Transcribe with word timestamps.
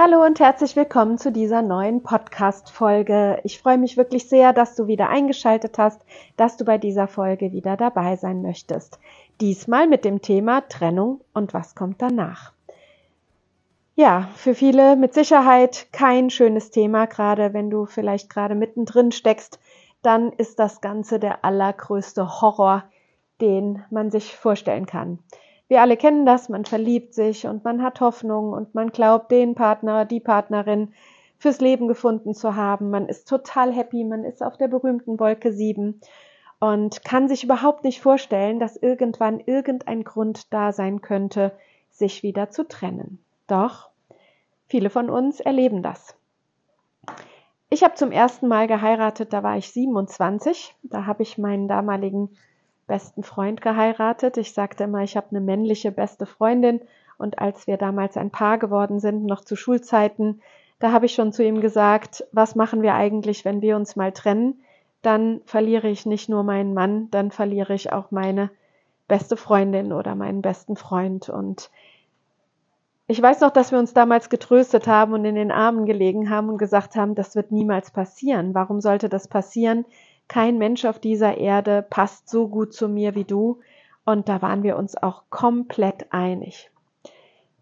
Hallo 0.00 0.24
und 0.24 0.38
herzlich 0.38 0.76
willkommen 0.76 1.18
zu 1.18 1.32
dieser 1.32 1.60
neuen 1.60 2.04
Podcast-Folge. 2.04 3.40
Ich 3.42 3.58
freue 3.58 3.78
mich 3.78 3.96
wirklich 3.96 4.28
sehr, 4.28 4.52
dass 4.52 4.76
du 4.76 4.86
wieder 4.86 5.08
eingeschaltet 5.08 5.76
hast, 5.76 6.00
dass 6.36 6.56
du 6.56 6.64
bei 6.64 6.78
dieser 6.78 7.08
Folge 7.08 7.50
wieder 7.50 7.76
dabei 7.76 8.14
sein 8.14 8.40
möchtest. 8.40 9.00
Diesmal 9.40 9.88
mit 9.88 10.04
dem 10.04 10.22
Thema 10.22 10.60
Trennung 10.68 11.20
und 11.34 11.52
was 11.52 11.74
kommt 11.74 12.00
danach. 12.00 12.52
Ja, 13.96 14.28
für 14.36 14.54
viele 14.54 14.94
mit 14.94 15.14
Sicherheit 15.14 15.88
kein 15.90 16.30
schönes 16.30 16.70
Thema, 16.70 17.06
gerade 17.06 17.52
wenn 17.52 17.68
du 17.68 17.84
vielleicht 17.84 18.30
gerade 18.30 18.54
mittendrin 18.54 19.10
steckst, 19.10 19.58
dann 20.02 20.30
ist 20.30 20.60
das 20.60 20.80
Ganze 20.80 21.18
der 21.18 21.44
allergrößte 21.44 22.40
Horror, 22.40 22.84
den 23.40 23.82
man 23.90 24.12
sich 24.12 24.36
vorstellen 24.36 24.86
kann. 24.86 25.18
Wir 25.68 25.82
alle 25.82 25.98
kennen 25.98 26.24
das, 26.24 26.48
man 26.48 26.64
verliebt 26.64 27.14
sich 27.14 27.46
und 27.46 27.62
man 27.62 27.82
hat 27.82 28.00
Hoffnung 28.00 28.52
und 28.52 28.74
man 28.74 28.90
glaubt, 28.90 29.30
den 29.30 29.54
Partner, 29.54 30.06
die 30.06 30.20
Partnerin 30.20 30.94
fürs 31.38 31.60
Leben 31.60 31.88
gefunden 31.88 32.34
zu 32.34 32.56
haben. 32.56 32.90
Man 32.90 33.06
ist 33.06 33.28
total 33.28 33.72
happy, 33.72 34.04
man 34.04 34.24
ist 34.24 34.42
auf 34.42 34.56
der 34.56 34.68
berühmten 34.68 35.20
Wolke 35.20 35.52
7 35.52 36.00
und 36.58 37.04
kann 37.04 37.28
sich 37.28 37.44
überhaupt 37.44 37.84
nicht 37.84 38.00
vorstellen, 38.00 38.58
dass 38.58 38.76
irgendwann 38.76 39.40
irgendein 39.40 40.04
Grund 40.04 40.52
da 40.52 40.72
sein 40.72 41.02
könnte, 41.02 41.52
sich 41.90 42.22
wieder 42.22 42.50
zu 42.50 42.66
trennen. 42.66 43.22
Doch 43.46 43.90
viele 44.66 44.90
von 44.90 45.10
uns 45.10 45.38
erleben 45.38 45.82
das. 45.82 46.16
Ich 47.70 47.84
habe 47.84 47.94
zum 47.94 48.10
ersten 48.10 48.48
Mal 48.48 48.66
geheiratet, 48.66 49.32
da 49.34 49.42
war 49.42 49.58
ich 49.58 49.70
27. 49.70 50.74
Da 50.82 51.04
habe 51.04 51.22
ich 51.22 51.36
meinen 51.36 51.68
damaligen 51.68 52.30
besten 52.88 53.22
Freund 53.22 53.62
geheiratet. 53.62 54.36
Ich 54.36 54.52
sagte 54.52 54.84
immer, 54.84 55.02
ich 55.04 55.16
habe 55.16 55.28
eine 55.30 55.40
männliche 55.40 55.92
beste 55.92 56.26
Freundin. 56.26 56.80
Und 57.18 57.38
als 57.38 57.68
wir 57.68 57.76
damals 57.76 58.16
ein 58.16 58.30
Paar 58.30 58.58
geworden 58.58 58.98
sind, 58.98 59.24
noch 59.24 59.44
zu 59.44 59.54
Schulzeiten, 59.54 60.40
da 60.80 60.90
habe 60.90 61.06
ich 61.06 61.14
schon 61.14 61.32
zu 61.32 61.44
ihm 61.44 61.60
gesagt, 61.60 62.24
was 62.32 62.56
machen 62.56 62.82
wir 62.82 62.94
eigentlich, 62.94 63.44
wenn 63.44 63.62
wir 63.62 63.76
uns 63.76 63.94
mal 63.94 64.12
trennen? 64.12 64.60
Dann 65.02 65.40
verliere 65.44 65.88
ich 65.88 66.06
nicht 66.06 66.28
nur 66.28 66.42
meinen 66.42 66.74
Mann, 66.74 67.08
dann 67.10 67.30
verliere 67.30 67.74
ich 67.74 67.92
auch 67.92 68.10
meine 68.10 68.50
beste 69.06 69.36
Freundin 69.36 69.92
oder 69.92 70.14
meinen 70.14 70.42
besten 70.42 70.76
Freund. 70.76 71.28
Und 71.28 71.70
ich 73.06 73.20
weiß 73.20 73.40
noch, 73.40 73.50
dass 73.50 73.72
wir 73.72 73.78
uns 73.78 73.94
damals 73.94 74.28
getröstet 74.28 74.86
haben 74.86 75.14
und 75.14 75.24
in 75.24 75.34
den 75.34 75.50
Armen 75.50 75.86
gelegen 75.86 76.30
haben 76.30 76.48
und 76.50 76.58
gesagt 76.58 76.94
haben, 76.94 77.14
das 77.14 77.34
wird 77.34 77.50
niemals 77.50 77.90
passieren. 77.90 78.54
Warum 78.54 78.80
sollte 78.80 79.08
das 79.08 79.28
passieren? 79.28 79.84
Kein 80.28 80.58
Mensch 80.58 80.84
auf 80.84 80.98
dieser 80.98 81.38
Erde 81.38 81.84
passt 81.88 82.28
so 82.28 82.48
gut 82.48 82.72
zu 82.72 82.88
mir 82.88 83.14
wie 83.14 83.24
du. 83.24 83.60
Und 84.04 84.28
da 84.28 84.40
waren 84.40 84.62
wir 84.62 84.76
uns 84.76 84.96
auch 84.96 85.24
komplett 85.30 86.12
einig. 86.12 86.70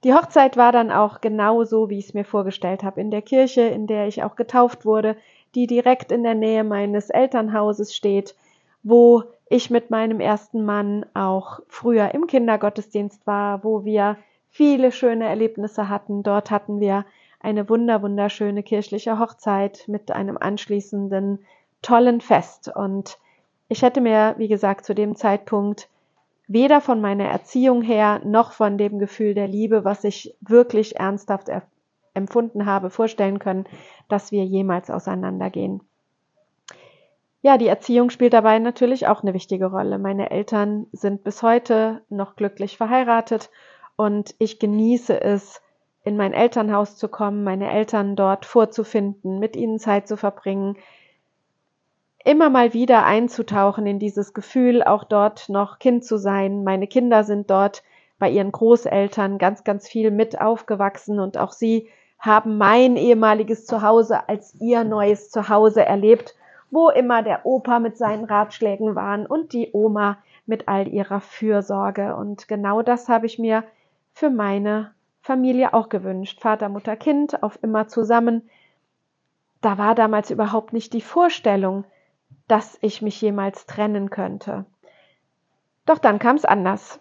Die 0.04 0.14
Hochzeit 0.14 0.56
war 0.56 0.70
dann 0.70 0.92
auch 0.92 1.20
genau 1.20 1.64
so, 1.64 1.90
wie 1.90 1.98
ich 1.98 2.06
es 2.06 2.14
mir 2.14 2.24
vorgestellt 2.24 2.84
habe, 2.84 3.00
in 3.00 3.10
der 3.10 3.22
Kirche, 3.22 3.62
in 3.62 3.86
der 3.86 4.06
ich 4.06 4.22
auch 4.22 4.36
getauft 4.36 4.84
wurde, 4.84 5.16
die 5.54 5.66
direkt 5.66 6.12
in 6.12 6.22
der 6.22 6.34
Nähe 6.34 6.62
meines 6.62 7.10
Elternhauses 7.10 7.96
steht, 7.96 8.36
wo 8.82 9.24
ich 9.48 9.70
mit 9.70 9.90
meinem 9.90 10.20
ersten 10.20 10.64
Mann 10.64 11.06
auch 11.14 11.60
früher 11.68 12.14
im 12.14 12.26
Kindergottesdienst 12.26 13.26
war, 13.26 13.64
wo 13.64 13.84
wir 13.84 14.16
viele 14.50 14.92
schöne 14.92 15.26
Erlebnisse 15.26 15.88
hatten. 15.88 16.22
Dort 16.22 16.50
hatten 16.50 16.78
wir 16.78 17.04
eine 17.40 17.68
wunder 17.68 18.02
wunderschöne 18.02 18.62
kirchliche 18.62 19.18
Hochzeit 19.18 19.84
mit 19.86 20.10
einem 20.10 20.36
anschließenden 20.36 21.40
tollen 21.82 22.20
Fest. 22.20 22.70
Und 22.74 23.18
ich 23.68 23.82
hätte 23.82 24.00
mir, 24.00 24.34
wie 24.38 24.48
gesagt, 24.48 24.84
zu 24.84 24.94
dem 24.94 25.16
Zeitpunkt 25.16 25.88
weder 26.48 26.80
von 26.80 27.00
meiner 27.00 27.24
Erziehung 27.24 27.82
her 27.82 28.20
noch 28.24 28.52
von 28.52 28.78
dem 28.78 28.98
Gefühl 28.98 29.34
der 29.34 29.48
Liebe, 29.48 29.84
was 29.84 30.04
ich 30.04 30.36
wirklich 30.40 30.96
ernsthaft 30.96 31.50
empfunden 32.14 32.66
habe, 32.66 32.90
vorstellen 32.90 33.38
können, 33.38 33.64
dass 34.08 34.32
wir 34.32 34.44
jemals 34.44 34.90
auseinandergehen. 34.90 35.82
Ja, 37.42 37.58
die 37.58 37.68
Erziehung 37.68 38.10
spielt 38.10 38.32
dabei 38.32 38.58
natürlich 38.58 39.06
auch 39.06 39.22
eine 39.22 39.34
wichtige 39.34 39.66
Rolle. 39.66 39.98
Meine 39.98 40.30
Eltern 40.30 40.86
sind 40.92 41.22
bis 41.22 41.42
heute 41.42 42.02
noch 42.08 42.34
glücklich 42.34 42.76
verheiratet 42.76 43.50
und 43.96 44.34
ich 44.38 44.58
genieße 44.58 45.20
es, 45.20 45.62
in 46.02 46.16
mein 46.16 46.32
Elternhaus 46.32 46.96
zu 46.96 47.08
kommen, 47.08 47.42
meine 47.42 47.70
Eltern 47.70 48.14
dort 48.14 48.46
vorzufinden, 48.46 49.38
mit 49.40 49.56
ihnen 49.56 49.78
Zeit 49.78 50.06
zu 50.06 50.16
verbringen, 50.16 50.76
immer 52.26 52.50
mal 52.50 52.74
wieder 52.74 53.06
einzutauchen 53.06 53.86
in 53.86 54.00
dieses 54.00 54.34
Gefühl, 54.34 54.82
auch 54.82 55.04
dort 55.04 55.48
noch 55.48 55.78
Kind 55.78 56.04
zu 56.04 56.16
sein. 56.16 56.64
Meine 56.64 56.88
Kinder 56.88 57.22
sind 57.22 57.50
dort 57.50 57.84
bei 58.18 58.28
ihren 58.28 58.50
Großeltern 58.50 59.38
ganz, 59.38 59.62
ganz 59.62 59.86
viel 59.86 60.10
mit 60.10 60.40
aufgewachsen 60.40 61.20
und 61.20 61.38
auch 61.38 61.52
sie 61.52 61.88
haben 62.18 62.58
mein 62.58 62.96
ehemaliges 62.96 63.64
Zuhause 63.64 64.28
als 64.28 64.56
ihr 64.60 64.82
neues 64.82 65.30
Zuhause 65.30 65.86
erlebt, 65.86 66.34
wo 66.72 66.88
immer 66.88 67.22
der 67.22 67.46
Opa 67.46 67.78
mit 67.78 67.96
seinen 67.96 68.24
Ratschlägen 68.24 68.96
waren 68.96 69.24
und 69.24 69.52
die 69.52 69.70
Oma 69.72 70.18
mit 70.46 70.66
all 70.66 70.88
ihrer 70.88 71.20
Fürsorge. 71.20 72.16
Und 72.16 72.48
genau 72.48 72.82
das 72.82 73.08
habe 73.08 73.26
ich 73.26 73.38
mir 73.38 73.62
für 74.12 74.30
meine 74.30 74.90
Familie 75.20 75.74
auch 75.74 75.90
gewünscht. 75.90 76.40
Vater, 76.40 76.70
Mutter, 76.70 76.96
Kind 76.96 77.40
auf 77.44 77.58
immer 77.62 77.86
zusammen. 77.86 78.48
Da 79.60 79.78
war 79.78 79.94
damals 79.94 80.32
überhaupt 80.32 80.72
nicht 80.72 80.92
die 80.92 81.00
Vorstellung, 81.00 81.84
dass 82.48 82.78
ich 82.80 83.02
mich 83.02 83.20
jemals 83.20 83.66
trennen 83.66 84.10
könnte. 84.10 84.64
Doch 85.84 85.98
dann 85.98 86.18
kam 86.18 86.36
es 86.36 86.44
anders. 86.44 87.00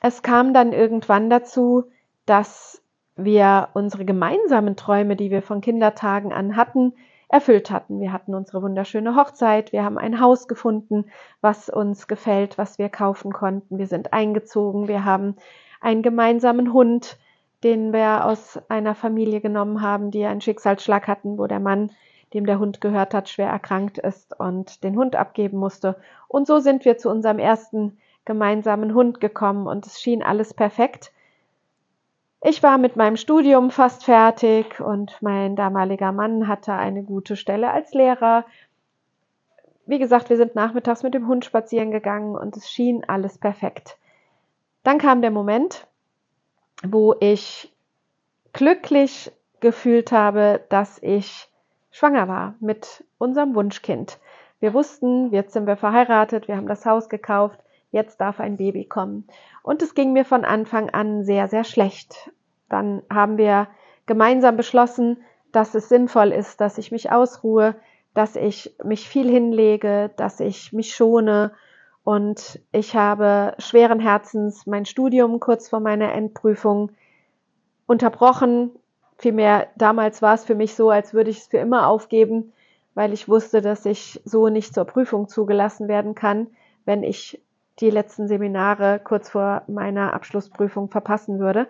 Es 0.00 0.22
kam 0.22 0.52
dann 0.52 0.72
irgendwann 0.72 1.30
dazu, 1.30 1.84
dass 2.26 2.82
wir 3.16 3.68
unsere 3.74 4.04
gemeinsamen 4.04 4.76
Träume, 4.76 5.16
die 5.16 5.30
wir 5.30 5.42
von 5.42 5.60
Kindertagen 5.60 6.32
an 6.32 6.56
hatten, 6.56 6.92
erfüllt 7.28 7.70
hatten. 7.70 8.00
Wir 8.00 8.12
hatten 8.12 8.34
unsere 8.34 8.62
wunderschöne 8.62 9.16
Hochzeit, 9.16 9.72
wir 9.72 9.84
haben 9.84 9.98
ein 9.98 10.20
Haus 10.20 10.46
gefunden, 10.46 11.06
was 11.40 11.68
uns 11.68 12.06
gefällt, 12.06 12.58
was 12.58 12.78
wir 12.78 12.88
kaufen 12.88 13.32
konnten. 13.32 13.78
Wir 13.78 13.86
sind 13.86 14.12
eingezogen, 14.12 14.86
wir 14.86 15.04
haben 15.04 15.36
einen 15.80 16.02
gemeinsamen 16.02 16.72
Hund, 16.72 17.18
den 17.64 17.92
wir 17.92 18.24
aus 18.24 18.60
einer 18.68 18.94
Familie 18.94 19.40
genommen 19.40 19.82
haben, 19.82 20.10
die 20.10 20.24
einen 20.24 20.40
Schicksalsschlag 20.40 21.08
hatten, 21.08 21.38
wo 21.38 21.46
der 21.46 21.60
Mann 21.60 21.90
dem 22.34 22.46
der 22.46 22.58
Hund 22.58 22.80
gehört 22.80 23.14
hat, 23.14 23.28
schwer 23.28 23.48
erkrankt 23.48 23.98
ist 23.98 24.38
und 24.38 24.82
den 24.82 24.96
Hund 24.96 25.16
abgeben 25.16 25.58
musste. 25.58 25.96
Und 26.28 26.46
so 26.46 26.58
sind 26.58 26.84
wir 26.84 26.98
zu 26.98 27.08
unserem 27.10 27.38
ersten 27.38 27.98
gemeinsamen 28.24 28.94
Hund 28.94 29.20
gekommen 29.20 29.66
und 29.66 29.86
es 29.86 30.00
schien 30.00 30.22
alles 30.22 30.52
perfekt. 30.52 31.12
Ich 32.42 32.62
war 32.62 32.78
mit 32.78 32.96
meinem 32.96 33.16
Studium 33.16 33.70
fast 33.70 34.04
fertig 34.04 34.80
und 34.80 35.20
mein 35.22 35.56
damaliger 35.56 36.12
Mann 36.12 36.48
hatte 36.48 36.72
eine 36.72 37.02
gute 37.02 37.36
Stelle 37.36 37.70
als 37.70 37.92
Lehrer. 37.92 38.44
Wie 39.86 39.98
gesagt, 39.98 40.28
wir 40.28 40.36
sind 40.36 40.54
nachmittags 40.54 41.02
mit 41.02 41.14
dem 41.14 41.28
Hund 41.28 41.44
spazieren 41.44 41.90
gegangen 41.90 42.36
und 42.36 42.56
es 42.56 42.70
schien 42.70 43.04
alles 43.08 43.38
perfekt. 43.38 43.96
Dann 44.82 44.98
kam 44.98 45.22
der 45.22 45.30
Moment, 45.30 45.86
wo 46.84 47.14
ich 47.20 47.72
glücklich 48.52 49.32
gefühlt 49.60 50.12
habe, 50.12 50.64
dass 50.68 51.02
ich 51.02 51.48
schwanger 51.96 52.28
war 52.28 52.54
mit 52.60 53.04
unserem 53.16 53.54
Wunschkind. 53.54 54.18
Wir 54.60 54.74
wussten, 54.74 55.32
jetzt 55.32 55.54
sind 55.54 55.66
wir 55.66 55.78
verheiratet, 55.78 56.46
wir 56.46 56.56
haben 56.56 56.68
das 56.68 56.84
Haus 56.84 57.08
gekauft, 57.08 57.58
jetzt 57.90 58.20
darf 58.20 58.38
ein 58.38 58.58
Baby 58.58 58.84
kommen. 58.84 59.26
Und 59.62 59.80
es 59.80 59.94
ging 59.94 60.12
mir 60.12 60.26
von 60.26 60.44
Anfang 60.44 60.90
an 60.90 61.24
sehr, 61.24 61.48
sehr 61.48 61.64
schlecht. 61.64 62.30
Dann 62.68 63.02
haben 63.10 63.38
wir 63.38 63.68
gemeinsam 64.04 64.58
beschlossen, 64.58 65.22
dass 65.52 65.74
es 65.74 65.88
sinnvoll 65.88 66.32
ist, 66.32 66.60
dass 66.60 66.76
ich 66.76 66.92
mich 66.92 67.10
ausruhe, 67.10 67.76
dass 68.12 68.36
ich 68.36 68.76
mich 68.84 69.08
viel 69.08 69.30
hinlege, 69.30 70.10
dass 70.16 70.40
ich 70.40 70.74
mich 70.74 70.94
schone. 70.94 71.52
Und 72.04 72.60
ich 72.72 72.94
habe 72.94 73.54
schweren 73.56 74.00
Herzens 74.00 74.66
mein 74.66 74.84
Studium 74.84 75.40
kurz 75.40 75.70
vor 75.70 75.80
meiner 75.80 76.12
Endprüfung 76.12 76.90
unterbrochen, 77.86 78.72
Vielmehr, 79.18 79.68
damals 79.76 80.20
war 80.20 80.34
es 80.34 80.44
für 80.44 80.54
mich 80.54 80.74
so, 80.74 80.90
als 80.90 81.14
würde 81.14 81.30
ich 81.30 81.38
es 81.38 81.46
für 81.46 81.58
immer 81.58 81.88
aufgeben, 81.88 82.52
weil 82.94 83.12
ich 83.12 83.28
wusste, 83.28 83.62
dass 83.62 83.86
ich 83.86 84.20
so 84.24 84.48
nicht 84.48 84.74
zur 84.74 84.84
Prüfung 84.84 85.28
zugelassen 85.28 85.88
werden 85.88 86.14
kann, 86.14 86.48
wenn 86.84 87.02
ich 87.02 87.40
die 87.80 87.90
letzten 87.90 88.28
Seminare 88.28 89.00
kurz 89.02 89.30
vor 89.30 89.62
meiner 89.66 90.14
Abschlussprüfung 90.14 90.88
verpassen 90.88 91.38
würde. 91.38 91.66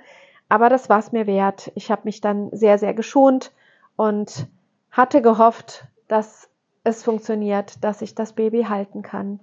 Aber 0.48 0.68
das 0.68 0.88
war 0.88 0.98
es 0.98 1.12
mir 1.12 1.26
wert. 1.26 1.72
Ich 1.74 1.90
habe 1.90 2.02
mich 2.04 2.20
dann 2.20 2.50
sehr, 2.52 2.78
sehr 2.78 2.94
geschont 2.94 3.52
und 3.96 4.46
hatte 4.90 5.20
gehofft, 5.22 5.84
dass 6.06 6.48
es 6.84 7.02
funktioniert, 7.02 7.82
dass 7.82 8.02
ich 8.02 8.14
das 8.14 8.32
Baby 8.32 8.64
halten 8.64 9.02
kann. 9.02 9.40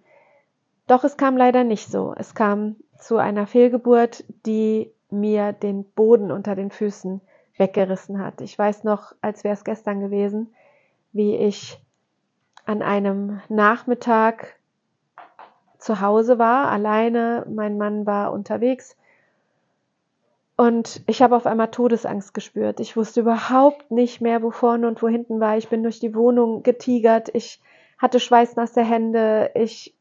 Doch 0.88 1.04
es 1.04 1.18
kam 1.18 1.36
leider 1.36 1.64
nicht 1.64 1.90
so. 1.90 2.14
Es 2.18 2.36
kam 2.36 2.78
zu 2.98 3.18
einer 3.18 3.48
Fehlgeburt, 3.48 4.24
die 4.46 4.92
mir 5.10 5.52
den 5.52 5.84
Boden 5.84 6.32
unter 6.32 6.56
den 6.56 6.72
Füßen 6.72 7.22
weggerissen 7.58 8.20
hat. 8.20 8.42
Ich 8.42 8.58
weiß 8.58 8.84
noch, 8.84 9.14
als 9.22 9.44
wäre 9.44 9.54
es 9.54 9.64
gestern 9.64 10.00
gewesen, 10.00 10.54
wie 11.12 11.36
ich 11.36 11.80
an 12.66 12.82
einem 12.82 13.42
Nachmittag 13.50 14.56
zu 15.78 16.02
Hause 16.02 16.40
war, 16.40 16.70
alleine. 16.70 17.46
Mein 17.50 17.78
Mann 17.78 18.06
war 18.06 18.32
unterwegs. 18.32 18.96
Und 20.56 21.02
ich 21.08 21.22
habe 21.22 21.36
auf 21.36 21.46
einmal 21.46 21.72
Todesangst 21.72 22.34
gespürt. 22.34 22.80
Ich 22.80 22.96
wusste 22.96 23.22
überhaupt 23.22 23.92
nicht 23.92 24.22
mehr, 24.22 24.42
wo 24.44 24.52
vorne 24.52 24.88
und 24.88 25.02
wo 25.02 25.08
hinten 25.08 25.40
war. 25.40 25.58
Ich 25.58 25.68
bin 25.68 25.84
durch 25.84 26.00
die 26.00 26.16
Wohnung 26.16 26.64
getigert. 26.64 27.30
Ich 27.34 27.60
hatte 27.98 28.20
schweißnasse 28.20 28.82
Hände. 28.82 29.52
Ich 29.56 29.96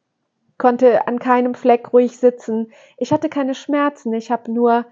konnte 0.59 1.09
an 1.09 1.19
keinem 1.19 1.55
Fleck 1.55 1.93
ruhig 1.93 2.19
sitzen. 2.19 2.71
Ich 2.97 3.13
hatte 3.13 3.29
keine 3.29 3.55
Schmerzen. 3.55 4.13
Ich 4.13 4.31
habe 4.31 4.53
nur 4.53 4.85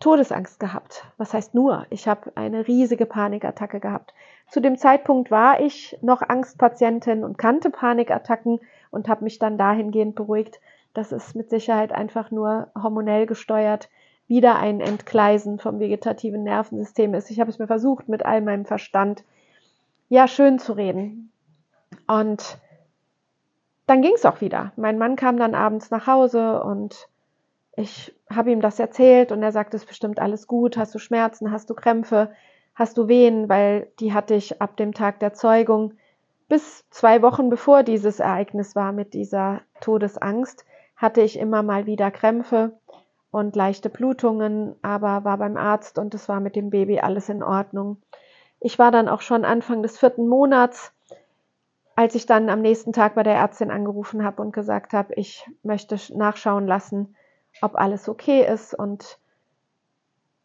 Todesangst 0.00 0.58
gehabt. 0.58 1.04
Was 1.18 1.34
heißt 1.34 1.54
nur? 1.54 1.86
Ich 1.90 2.08
habe 2.08 2.32
eine 2.34 2.66
riesige 2.66 3.06
Panikattacke 3.06 3.80
gehabt. 3.80 4.14
Zu 4.48 4.60
dem 4.60 4.76
Zeitpunkt 4.76 5.30
war 5.30 5.60
ich 5.60 5.98
noch 6.00 6.22
Angstpatientin 6.22 7.22
und 7.22 7.38
kannte 7.38 7.70
Panikattacken 7.70 8.60
und 8.90 9.08
habe 9.08 9.24
mich 9.24 9.38
dann 9.38 9.58
dahingehend 9.58 10.14
beruhigt, 10.14 10.60
dass 10.94 11.12
es 11.12 11.34
mit 11.34 11.50
Sicherheit 11.50 11.92
einfach 11.92 12.30
nur 12.30 12.68
hormonell 12.74 13.26
gesteuert 13.26 13.88
wieder 14.30 14.60
ein 14.60 14.80
Entgleisen 14.80 15.58
vom 15.58 15.80
vegetativen 15.80 16.44
Nervensystem 16.44 17.14
ist. 17.14 17.32
Ich 17.32 17.40
habe 17.40 17.50
es 17.50 17.58
mir 17.58 17.66
versucht, 17.66 18.08
mit 18.08 18.24
all 18.24 18.40
meinem 18.40 18.64
Verstand 18.64 19.24
ja 20.08 20.28
schön 20.28 20.60
zu 20.60 20.72
reden. 20.72 21.32
Und 22.06 22.58
dann 23.86 24.02
ging 24.02 24.12
es 24.14 24.24
auch 24.24 24.40
wieder. 24.40 24.72
Mein 24.76 24.98
Mann 24.98 25.16
kam 25.16 25.36
dann 25.36 25.56
abends 25.56 25.90
nach 25.90 26.06
Hause 26.06 26.62
und 26.62 27.08
ich 27.80 28.14
habe 28.28 28.50
ihm 28.50 28.60
das 28.60 28.78
erzählt 28.78 29.32
und 29.32 29.42
er 29.42 29.52
sagte, 29.52 29.76
es 29.76 29.82
ist 29.82 29.88
bestimmt 29.88 30.20
alles 30.20 30.46
gut, 30.46 30.76
hast 30.76 30.94
du 30.94 30.98
Schmerzen, 30.98 31.50
hast 31.50 31.70
du 31.70 31.74
Krämpfe, 31.74 32.30
hast 32.74 32.96
du 32.98 33.08
Wehen, 33.08 33.48
weil 33.48 33.88
die 33.98 34.12
hatte 34.12 34.34
ich 34.34 34.60
ab 34.60 34.76
dem 34.76 34.92
Tag 34.92 35.18
der 35.20 35.32
Zeugung 35.32 35.94
bis 36.48 36.84
zwei 36.90 37.22
Wochen 37.22 37.48
bevor 37.48 37.82
dieses 37.82 38.20
Ereignis 38.20 38.74
war 38.74 38.92
mit 38.92 39.14
dieser 39.14 39.62
Todesangst, 39.80 40.64
hatte 40.96 41.22
ich 41.22 41.38
immer 41.38 41.62
mal 41.62 41.86
wieder 41.86 42.10
Krämpfe 42.10 42.72
und 43.30 43.56
leichte 43.56 43.88
Blutungen, 43.88 44.74
aber 44.82 45.24
war 45.24 45.38
beim 45.38 45.56
Arzt 45.56 45.98
und 45.98 46.14
es 46.14 46.28
war 46.28 46.40
mit 46.40 46.56
dem 46.56 46.70
Baby 46.70 47.00
alles 47.00 47.28
in 47.28 47.42
Ordnung. 47.42 47.98
Ich 48.58 48.78
war 48.78 48.90
dann 48.90 49.08
auch 49.08 49.20
schon 49.20 49.44
Anfang 49.44 49.82
des 49.82 49.96
vierten 49.96 50.28
Monats, 50.28 50.92
als 51.94 52.14
ich 52.14 52.26
dann 52.26 52.50
am 52.50 52.60
nächsten 52.60 52.92
Tag 52.92 53.14
bei 53.14 53.22
der 53.22 53.36
Ärztin 53.36 53.70
angerufen 53.70 54.24
habe 54.24 54.42
und 54.42 54.52
gesagt 54.52 54.92
habe, 54.92 55.14
ich 55.14 55.48
möchte 55.62 55.96
nachschauen 56.14 56.66
lassen, 56.66 57.14
ob 57.60 57.76
alles 57.76 58.08
okay 58.08 58.46
ist. 58.46 58.74
Und 58.74 59.18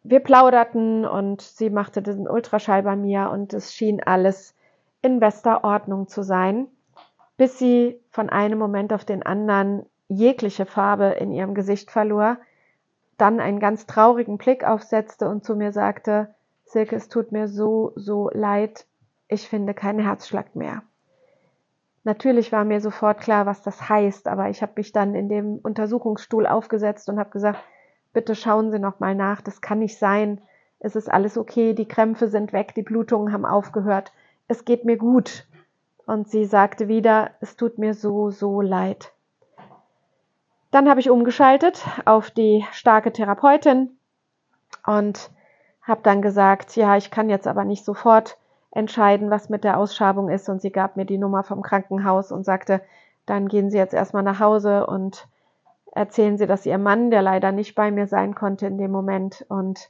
wir 0.03 0.19
plauderten 0.19 1.05
und 1.05 1.41
sie 1.41 1.69
machte 1.69 2.01
den 2.01 2.27
Ultraschall 2.27 2.83
bei 2.83 2.95
mir 2.95 3.29
und 3.31 3.53
es 3.53 3.73
schien 3.73 4.01
alles 4.03 4.55
in 5.01 5.19
bester 5.19 5.63
Ordnung 5.63 6.07
zu 6.07 6.23
sein, 6.23 6.67
bis 7.37 7.59
sie 7.59 7.99
von 8.09 8.29
einem 8.29 8.59
Moment 8.59 8.93
auf 8.93 9.05
den 9.05 9.23
anderen 9.23 9.85
jegliche 10.07 10.65
Farbe 10.65 11.05
in 11.19 11.31
ihrem 11.31 11.53
Gesicht 11.55 11.91
verlor, 11.91 12.37
dann 13.17 13.39
einen 13.39 13.59
ganz 13.59 13.85
traurigen 13.85 14.37
Blick 14.37 14.63
aufsetzte 14.63 15.29
und 15.29 15.43
zu 15.43 15.55
mir 15.55 15.71
sagte, 15.71 16.33
Silke, 16.65 16.95
es 16.95 17.07
tut 17.07 17.31
mir 17.31 17.47
so, 17.47 17.93
so 17.95 18.29
leid, 18.33 18.85
ich 19.27 19.47
finde 19.47 19.73
keinen 19.73 19.99
Herzschlag 19.99 20.55
mehr. 20.55 20.83
Natürlich 22.05 22.51
war 22.51 22.65
mir 22.65 22.81
sofort 22.81 23.19
klar, 23.19 23.47
was 23.47 23.63
das 23.63 23.89
heißt, 23.89 24.27
aber 24.27 24.49
ich 24.49 24.61
habe 24.61 24.73
mich 24.75 24.91
dann 24.91 25.15
in 25.15 25.27
dem 25.27 25.57
Untersuchungsstuhl 25.57 26.45
aufgesetzt 26.45 27.09
und 27.09 27.17
habe 27.17 27.31
gesagt, 27.31 27.59
bitte 28.13 28.35
schauen 28.35 28.71
Sie 28.71 28.77
noch 28.77 28.99
mal 28.99 29.15
nach, 29.15 29.41
das 29.41 29.59
kann 29.59 29.79
nicht 29.79 29.97
sein. 29.97 30.39
Es 30.79 30.95
ist 30.95 31.11
alles 31.11 31.35
okay, 31.35 31.73
die 31.73 31.87
Krämpfe 31.87 32.27
sind 32.27 32.53
weg, 32.53 32.75
die 32.75 32.83
Blutungen 32.83 33.33
haben 33.33 33.43
aufgehört. 33.43 34.13
Es 34.47 34.65
geht 34.65 34.85
mir 34.85 34.97
gut. 34.97 35.47
Und 36.05 36.29
sie 36.29 36.45
sagte 36.45 36.87
wieder, 36.87 37.31
es 37.41 37.57
tut 37.57 37.79
mir 37.79 37.95
so, 37.95 38.29
so 38.29 38.61
leid. 38.61 39.11
Dann 40.69 40.87
habe 40.87 40.99
ich 40.99 41.09
umgeschaltet 41.09 41.83
auf 42.05 42.29
die 42.29 42.63
starke 42.71 43.13
Therapeutin 43.13 43.97
und 44.85 45.31
habe 45.81 46.01
dann 46.03 46.21
gesagt, 46.21 46.75
ja, 46.75 46.97
ich 46.97 47.09
kann 47.09 47.31
jetzt 47.31 47.47
aber 47.47 47.65
nicht 47.65 47.83
sofort 47.83 48.37
entscheiden, 48.75 49.31
was 49.31 49.49
mit 49.49 49.63
der 49.63 49.79
Ausschabung 49.79 50.29
ist. 50.29 50.47
Und 50.49 50.61
sie 50.61 50.71
gab 50.71 50.97
mir 50.97 51.05
die 51.05 51.17
Nummer 51.17 51.43
vom 51.43 51.63
Krankenhaus 51.63 52.31
und 52.31 52.43
sagte, 52.43 52.81
dann 53.25 53.47
gehen 53.47 53.71
Sie 53.71 53.77
jetzt 53.77 53.95
erstmal 53.95 54.21
nach 54.21 54.39
Hause 54.39 54.85
und 54.85 55.27
erzählen 55.93 56.37
Sie 56.37 56.45
das 56.45 56.65
Ihrem 56.65 56.83
Mann, 56.83 57.09
der 57.09 57.23
leider 57.23 57.51
nicht 57.51 57.73
bei 57.73 57.89
mir 57.89 58.05
sein 58.05 58.35
konnte 58.35 58.67
in 58.67 58.77
dem 58.77 58.91
Moment. 58.91 59.45
Und 59.49 59.89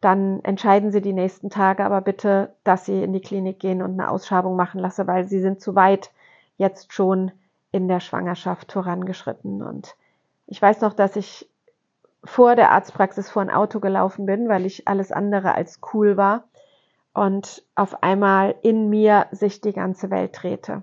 dann 0.00 0.40
entscheiden 0.42 0.90
Sie 0.90 1.00
die 1.00 1.12
nächsten 1.12 1.50
Tage 1.50 1.84
aber 1.84 2.00
bitte, 2.00 2.54
dass 2.64 2.86
Sie 2.86 3.04
in 3.04 3.12
die 3.12 3.20
Klinik 3.20 3.60
gehen 3.60 3.82
und 3.82 3.92
eine 3.92 4.10
Ausschabung 4.10 4.56
machen 4.56 4.80
lasse, 4.80 5.06
weil 5.06 5.28
Sie 5.28 5.40
sind 5.40 5.60
zu 5.60 5.76
weit 5.76 6.10
jetzt 6.56 6.92
schon 6.92 7.30
in 7.70 7.86
der 7.86 8.00
Schwangerschaft 8.00 8.72
vorangeschritten. 8.72 9.62
Und 9.62 9.94
ich 10.46 10.60
weiß 10.60 10.80
noch, 10.80 10.94
dass 10.94 11.16
ich 11.16 11.48
vor 12.24 12.56
der 12.56 12.72
Arztpraxis 12.72 13.30
vor 13.30 13.42
ein 13.42 13.50
Auto 13.50 13.78
gelaufen 13.78 14.26
bin, 14.26 14.48
weil 14.48 14.64
ich 14.64 14.88
alles 14.88 15.12
andere 15.12 15.54
als 15.54 15.80
cool 15.92 16.16
war 16.16 16.44
und 17.14 17.64
auf 17.74 18.02
einmal 18.02 18.54
in 18.62 18.88
mir 18.88 19.26
sich 19.32 19.60
die 19.60 19.72
ganze 19.72 20.10
Welt 20.10 20.42
drehte. 20.42 20.82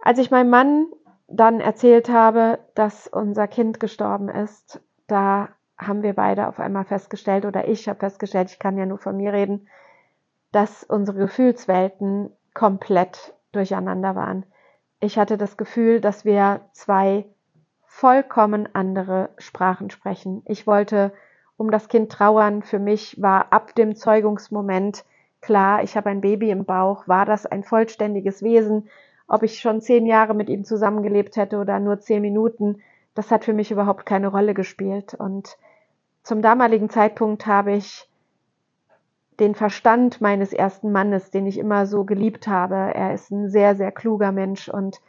Als 0.00 0.18
ich 0.18 0.30
meinem 0.30 0.50
Mann 0.50 0.86
dann 1.28 1.60
erzählt 1.60 2.08
habe, 2.08 2.58
dass 2.74 3.06
unser 3.06 3.46
Kind 3.46 3.78
gestorben 3.80 4.28
ist, 4.28 4.80
da 5.06 5.48
haben 5.76 6.02
wir 6.02 6.14
beide 6.14 6.48
auf 6.48 6.58
einmal 6.58 6.84
festgestellt, 6.84 7.44
oder 7.44 7.68
ich 7.68 7.88
habe 7.88 7.98
festgestellt, 7.98 8.50
ich 8.50 8.58
kann 8.58 8.76
ja 8.76 8.86
nur 8.86 8.98
von 8.98 9.16
mir 9.16 9.32
reden, 9.32 9.68
dass 10.52 10.82
unsere 10.84 11.18
Gefühlswelten 11.18 12.30
komplett 12.54 13.34
durcheinander 13.52 14.14
waren. 14.16 14.44
Ich 14.98 15.18
hatte 15.18 15.38
das 15.38 15.56
Gefühl, 15.56 16.00
dass 16.00 16.24
wir 16.24 16.60
zwei 16.72 17.24
vollkommen 17.86 18.68
andere 18.74 19.30
Sprachen 19.38 19.90
sprechen. 19.90 20.42
Ich 20.46 20.66
wollte 20.66 21.12
um 21.60 21.70
das 21.70 21.88
Kind 21.88 22.10
trauern. 22.10 22.62
Für 22.62 22.78
mich 22.78 23.20
war 23.20 23.52
ab 23.52 23.74
dem 23.74 23.94
Zeugungsmoment 23.94 25.04
klar, 25.42 25.82
ich 25.82 25.94
habe 25.94 26.08
ein 26.08 26.22
Baby 26.22 26.50
im 26.50 26.64
Bauch, 26.64 27.06
war 27.06 27.26
das 27.26 27.44
ein 27.44 27.64
vollständiges 27.64 28.42
Wesen. 28.42 28.88
Ob 29.28 29.42
ich 29.42 29.60
schon 29.60 29.82
zehn 29.82 30.06
Jahre 30.06 30.32
mit 30.32 30.48
ihm 30.48 30.64
zusammengelebt 30.64 31.36
hätte 31.36 31.58
oder 31.58 31.78
nur 31.78 32.00
zehn 32.00 32.22
Minuten, 32.22 32.80
das 33.14 33.30
hat 33.30 33.44
für 33.44 33.52
mich 33.52 33.70
überhaupt 33.70 34.06
keine 34.06 34.28
Rolle 34.28 34.54
gespielt. 34.54 35.12
Und 35.12 35.58
zum 36.22 36.40
damaligen 36.40 36.88
Zeitpunkt 36.88 37.46
habe 37.46 37.72
ich 37.72 38.08
den 39.38 39.54
Verstand 39.54 40.22
meines 40.22 40.54
ersten 40.54 40.90
Mannes, 40.92 41.30
den 41.30 41.46
ich 41.46 41.58
immer 41.58 41.84
so 41.84 42.04
geliebt 42.04 42.48
habe. 42.48 42.74
Er 42.74 43.12
ist 43.12 43.30
ein 43.30 43.50
sehr, 43.50 43.76
sehr 43.76 43.92
kluger 43.92 44.32
Mensch 44.32 44.70
und 44.70 45.02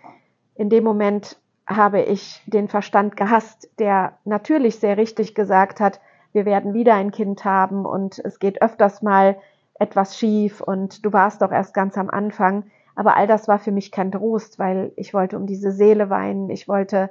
in 0.55 0.69
dem 0.69 0.83
Moment 0.83 1.39
habe 1.65 2.01
ich 2.01 2.43
den 2.45 2.67
Verstand 2.67 3.15
gehasst, 3.15 3.69
der 3.79 4.17
natürlich 4.25 4.79
sehr 4.79 4.97
richtig 4.97 5.33
gesagt 5.33 5.79
hat, 5.79 6.01
wir 6.33 6.45
werden 6.45 6.73
wieder 6.73 6.95
ein 6.95 7.11
Kind 7.11 7.45
haben 7.45 7.85
und 7.85 8.19
es 8.19 8.39
geht 8.39 8.61
öfters 8.61 9.01
mal 9.01 9.37
etwas 9.79 10.17
schief 10.17 10.61
und 10.61 11.05
du 11.05 11.11
warst 11.11 11.41
doch 11.41 11.51
erst 11.51 11.73
ganz 11.73 11.97
am 11.97 12.09
Anfang. 12.09 12.65
Aber 12.95 13.15
all 13.15 13.27
das 13.27 13.47
war 13.47 13.59
für 13.59 13.71
mich 13.71 13.91
kein 13.91 14.11
Trost, 14.11 14.59
weil 14.59 14.91
ich 14.95 15.13
wollte 15.13 15.37
um 15.37 15.47
diese 15.47 15.71
Seele 15.71 16.09
weinen. 16.09 16.49
Ich 16.49 16.67
wollte, 16.67 17.09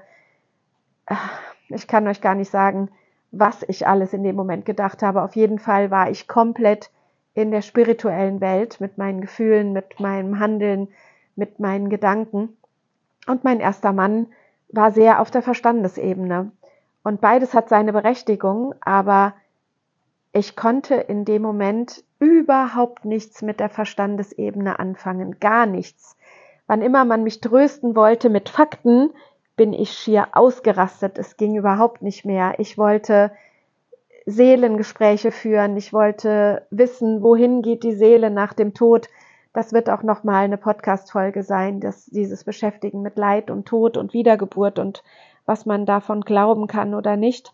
äh, 1.07 1.15
ich 1.69 1.89
kann 1.89 2.07
euch 2.07 2.21
gar 2.21 2.35
nicht 2.35 2.51
sagen, 2.51 2.91
was 3.33 3.65
ich 3.69 3.87
alles 3.87 4.13
in 4.13 4.23
dem 4.23 4.37
Moment 4.37 4.65
gedacht 4.67 5.03
habe. 5.03 5.23
Auf 5.23 5.37
jeden 5.37 5.59
Fall 5.59 5.91
war 5.91 6.11
ich 6.11 6.29
komplett 6.29 6.91
in 7.35 7.51
der 7.51 7.63
spirituellen 7.63 8.41
Welt 8.41 8.81
mit 8.81 8.99
meinen 8.99 9.21
Gefühlen, 9.21 9.73
mit 9.73 10.01
meinem 10.01 10.39
Handeln, 10.39 10.89
mit 11.37 11.61
meinen 11.61 11.89
Gedanken. 11.89 12.57
Und 13.27 13.45
mein 13.45 13.61
erster 13.61 13.93
Mann 13.93 14.27
war 14.69 14.93
sehr 14.93 15.21
auf 15.21 15.31
der 15.31 15.43
Verstandesebene. 15.43 16.51
Und 17.03 17.21
beides 17.21 17.55
hat 17.55 17.69
seine 17.69 17.93
Berechtigung, 17.93 18.75
aber 18.81 19.35
ich 20.33 20.55
konnte 20.55 20.95
in 20.95 21.25
dem 21.25 21.43
Moment 21.43 22.05
überhaupt 22.19 23.05
nichts 23.05 23.43
mit 23.43 23.59
der 23.59 23.71
Verstandesebene 23.71 24.79
anfangen, 24.79 25.41
gar 25.41 25.67
nichts. 25.67 26.17
Wann 26.67 26.83
immer 26.83 27.05
man 27.05 27.25
mich 27.25 27.41
trösten 27.41 27.97
wollte 27.97 28.29
mit 28.31 28.49
Fakten, 28.49 29.11
bin 29.57 29.73
ich 29.73 29.93
schier 29.93 30.29
ausgerastet. 30.33 31.19
Es 31.19 31.37
ging 31.37 31.57
überhaupt 31.57 32.01
nicht 32.01 32.25
mehr. 32.25 32.55
Ich 32.59 32.79
wollte 32.79 33.33
Seelengespräche 34.25 35.33
führen. 35.33 35.77
Ich 35.77 35.93
wollte 35.93 36.67
wissen, 36.71 37.23
wohin 37.23 37.63
geht 37.63 37.83
die 37.83 37.95
Seele 37.95 38.31
nach 38.31 38.53
dem 38.53 38.73
Tod. 38.73 39.09
Das 39.53 39.73
wird 39.73 39.91
auch 39.91 40.03
nochmal 40.03 40.45
eine 40.45 40.59
Podcast-Folge 40.59 41.43
sein, 41.43 41.81
dass 41.81 42.07
dieses 42.07 42.45
Beschäftigen 42.45 43.03
mit 43.03 43.19
Leid 43.19 43.51
und 43.51 43.67
Tod 43.67 43.97
und 43.97 44.13
Wiedergeburt 44.13 44.79
und 44.79 45.03
was 45.51 45.67
man 45.67 45.85
davon 45.85 46.21
glauben 46.21 46.69
kann 46.69 46.95
oder 46.95 47.17
nicht. 47.17 47.53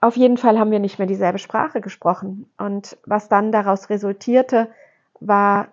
auf 0.00 0.16
jeden 0.16 0.38
Fall 0.38 0.58
haben 0.58 0.70
wir 0.70 0.78
nicht 0.78 0.98
mehr 0.98 1.06
dieselbe 1.06 1.38
Sprache 1.38 1.82
gesprochen. 1.82 2.48
Und 2.56 2.96
was 3.04 3.28
dann 3.28 3.52
daraus 3.52 3.90
resultierte, 3.90 4.68
war 5.20 5.68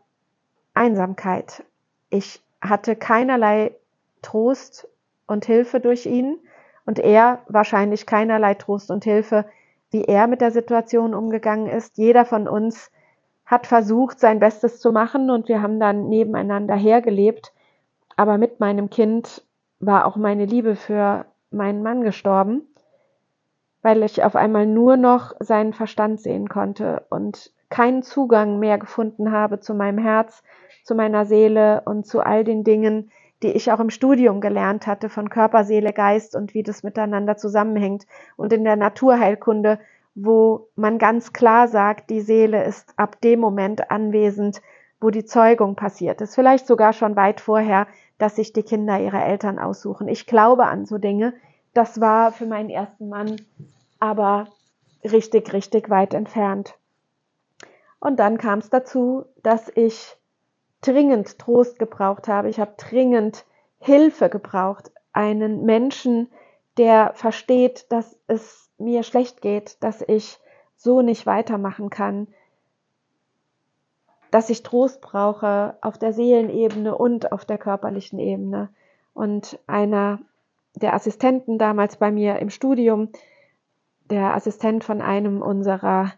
Einsamkeit. 0.74 1.64
Ich 2.10 2.42
hatte 2.60 2.98
keinerlei 2.98 3.72
Trost 4.22 4.90
und 5.26 5.46
Hilfe 5.46 5.80
durch 5.80 6.06
ihn 6.06 6.38
und 6.86 7.00
er 7.00 7.40
wahrscheinlich 7.48 8.06
keinerlei 8.06 8.54
Trost 8.56 8.92
und 8.92 9.06
Hilfe, 9.06 9.46
wie 9.92 10.04
er 10.04 10.28
mit 10.28 10.42
der 10.42 10.52
Situation 10.52 11.14
umgegangen 11.14 11.68
ist. 11.68 11.98
Jeder 11.98 12.26
von 12.26 12.50
uns 12.50 12.92
hat 13.46 13.68
versucht, 13.68 14.20
sein 14.20 14.40
Bestes 14.40 14.82
zu 14.82 14.92
machen 14.92 15.30
und 15.30 15.48
wir 15.48 15.62
haben 15.62 15.80
dann 15.80 16.10
nebeneinander 16.10 16.76
hergelebt. 16.76 17.54
Aber 18.18 18.38
mit 18.38 18.60
meinem 18.60 18.90
Kind 18.90 19.44
war 19.86 20.06
auch 20.06 20.16
meine 20.16 20.46
Liebe 20.46 20.76
für 20.76 21.26
meinen 21.52 21.84
Mann 21.84 22.02
gestorben, 22.02 22.62
weil 23.82 24.04
ich 24.04 24.24
auf 24.24 24.36
einmal 24.36 24.66
nur 24.66 24.98
noch 24.98 25.34
seinen 25.40 25.74
Verstand 25.74 26.22
sehen 26.22 26.50
konnte 26.50 27.06
und 27.10 27.52
keinen 27.70 28.04
Zugang 28.04 28.60
mehr 28.60 28.78
gefunden 28.78 29.32
habe 29.32 29.60
zu 29.60 29.74
meinem 29.74 29.98
Herz, 29.98 30.44
zu 30.84 30.96
meiner 30.96 31.26
Seele 31.26 31.82
und 31.86 32.06
zu 32.06 32.22
all 32.22 32.44
den 32.44 32.64
Dingen, 32.64 33.12
die 33.42 33.52
ich 33.52 33.72
auch 33.72 33.80
im 33.80 33.90
Studium 33.90 34.42
gelernt 34.42 34.88
hatte 34.88 35.10
von 35.10 35.30
Körper, 35.30 35.64
Seele, 35.64 35.92
Geist 35.92 36.36
und 36.36 36.54
wie 36.54 36.64
das 36.64 36.84
miteinander 36.84 37.36
zusammenhängt 37.36 38.06
und 38.38 38.54
in 38.54 38.64
der 38.64 38.76
Naturheilkunde 38.76 39.80
wo 40.16 40.70
man 40.76 40.98
ganz 41.00 41.34
klar 41.34 41.68
sagt, 41.68 42.10
die 42.10 42.22
Seele 42.22 42.64
ist 42.64 42.94
ab 42.98 43.20
dem 43.22 43.40
Moment 43.40 43.90
anwesend, 43.92 44.62
wo 45.00 45.10
die 45.10 45.26
Zeugung 45.26 45.76
passiert 45.76 46.22
ist. 46.22 46.36
Vielleicht 46.36 46.68
sogar 46.68 46.94
schon 46.94 47.16
weit 47.16 47.42
vorher, 47.42 47.88
dass 48.18 48.36
sich 48.36 48.54
die 48.54 48.64
Kinder 48.64 49.00
ihre 49.00 49.22
Eltern 49.22 49.60
aussuchen. 49.60 50.08
Ich 50.08 50.26
glaube 50.26 50.66
an 50.66 50.86
so 50.86 50.98
Dinge. 50.98 51.34
Das 51.74 52.00
war 52.00 52.32
für 52.32 52.46
meinen 52.46 52.70
ersten 52.70 53.10
Mann 53.10 53.38
aber 54.00 54.48
richtig, 55.04 55.54
richtig 55.54 55.90
weit 55.90 56.14
entfernt. 56.14 56.76
Und 58.00 58.20
dann 58.20 58.38
kam 58.38 58.60
es 58.60 58.70
dazu, 58.70 59.26
dass 59.42 59.72
ich 59.76 60.18
dringend 60.82 61.40
Trost 61.40 61.80
gebraucht 61.80 62.28
habe. 62.28 62.50
Ich 62.50 62.60
habe 62.60 62.74
dringend 62.78 63.46
Hilfe 63.80 64.30
gebraucht. 64.30 64.92
Einen 65.14 65.64
Menschen, 65.64 66.30
der 66.78 67.14
versteht, 67.14 67.92
dass 67.92 68.18
es 68.28 68.70
mir 68.78 69.04
schlecht 69.04 69.42
geht, 69.42 69.82
dass 69.82 70.02
ich 70.02 70.40
so 70.76 71.02
nicht 71.02 71.26
weitermachen 71.26 71.90
kann, 71.90 72.28
dass 74.34 74.50
ich 74.50 74.64
Trost 74.64 75.00
brauche 75.00 75.76
auf 75.82 76.00
der 76.00 76.12
Seelenebene 76.12 76.98
und 76.98 77.32
auf 77.32 77.46
der 77.46 77.60
körperlichen 77.60 78.18
Ebene. 78.18 78.70
Und 79.14 79.60
einer 79.68 80.18
der 80.74 80.96
Assistenten 80.96 81.60
damals 81.60 81.98
bei 81.98 82.12
mir 82.12 82.40
im 82.40 82.50
Studium, 82.50 83.10
der 84.10 84.34
Assistent 84.34 84.84
von 84.84 85.02
einem 85.04 85.44
unserer 85.44 86.14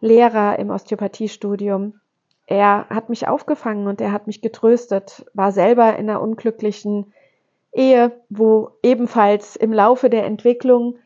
Lehrer 0.00 0.58
im 0.58 0.70
Osteopathiestudium, 0.70 2.00
er 2.46 2.88
hat 2.88 3.10
mich 3.10 3.28
aufgefangen 3.28 3.86
und 3.86 4.00
er 4.00 4.10
hat 4.10 4.26
mich 4.26 4.42
getröstet, 4.42 5.24
war 5.32 5.52
selber 5.52 5.96
in 5.96 6.10
einer 6.10 6.20
unglücklichen 6.20 7.12
Ehe, 7.72 8.10
wo 8.28 8.70
ebenfalls 8.82 9.54
im 9.54 9.72
Laufe 9.72 10.10
der 10.10 10.26
Entwicklung 10.26 10.96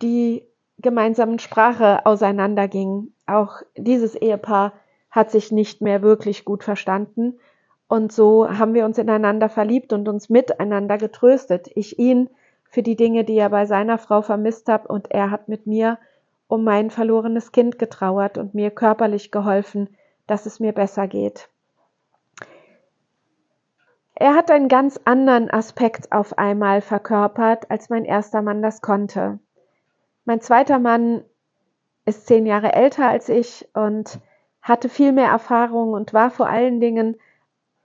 die 0.00 0.44
gemeinsamen 0.78 1.40
Sprache 1.40 2.06
auseinanderging. 2.06 3.12
Auch 3.26 3.62
dieses 3.76 4.14
Ehepaar 4.14 4.74
hat 5.10 5.30
sich 5.30 5.52
nicht 5.52 5.80
mehr 5.80 6.02
wirklich 6.02 6.44
gut 6.44 6.64
verstanden. 6.64 7.38
Und 7.88 8.12
so 8.12 8.48
haben 8.48 8.74
wir 8.74 8.84
uns 8.84 8.98
ineinander 8.98 9.48
verliebt 9.48 9.92
und 9.92 10.08
uns 10.08 10.28
miteinander 10.28 10.98
getröstet. 10.98 11.70
Ich 11.74 11.98
ihn 11.98 12.28
für 12.70 12.82
die 12.82 12.96
Dinge, 12.96 13.24
die 13.24 13.36
er 13.36 13.48
bei 13.48 13.64
seiner 13.64 13.98
Frau 13.98 14.22
vermisst 14.22 14.68
hat, 14.68 14.86
und 14.86 15.10
er 15.10 15.30
hat 15.30 15.48
mit 15.48 15.66
mir 15.66 15.98
um 16.48 16.64
mein 16.64 16.90
verlorenes 16.90 17.52
Kind 17.52 17.78
getrauert 17.78 18.38
und 18.38 18.54
mir 18.54 18.70
körperlich 18.70 19.30
geholfen, 19.30 19.88
dass 20.26 20.46
es 20.46 20.60
mir 20.60 20.72
besser 20.72 21.06
geht. 21.06 21.48
Er 24.14 24.34
hat 24.34 24.50
einen 24.50 24.68
ganz 24.68 24.98
anderen 25.04 25.48
Aspekt 25.48 26.10
auf 26.10 26.36
einmal 26.38 26.80
verkörpert, 26.80 27.70
als 27.70 27.88
mein 27.88 28.04
erster 28.04 28.42
Mann 28.42 28.62
das 28.62 28.80
konnte. 28.80 29.38
Mein 30.24 30.40
zweiter 30.40 30.78
Mann 30.78 31.22
ist 32.04 32.26
zehn 32.26 32.44
Jahre 32.44 32.72
älter 32.72 33.08
als 33.08 33.28
ich 33.28 33.68
und 33.74 34.18
hatte 34.62 34.88
viel 34.88 35.12
mehr 35.12 35.28
Erfahrung 35.28 35.92
und 35.92 36.12
war 36.12 36.30
vor 36.30 36.48
allen 36.48 36.80
Dingen 36.80 37.16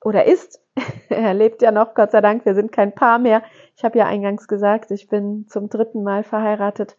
oder 0.04 0.26
ist, 0.26 0.62
er 1.10 1.34
lebt 1.34 1.62
ja 1.62 1.72
noch, 1.72 1.94
Gott 1.94 2.12
sei 2.12 2.22
Dank, 2.22 2.46
wir 2.46 2.56
sind 2.56 2.72
kein 2.72 2.94
Paar 2.94 3.20
mehr. 3.20 3.44
Ich 3.76 3.84
habe 3.84 3.98
ja 3.98 4.06
eingangs 4.06 4.48
gesagt, 4.48 4.92
ich 4.92 5.08
bin 5.08 5.48
zum 5.48 5.70
dritten 5.70 6.04
Mal 6.04 6.24
verheiratet 6.24 6.98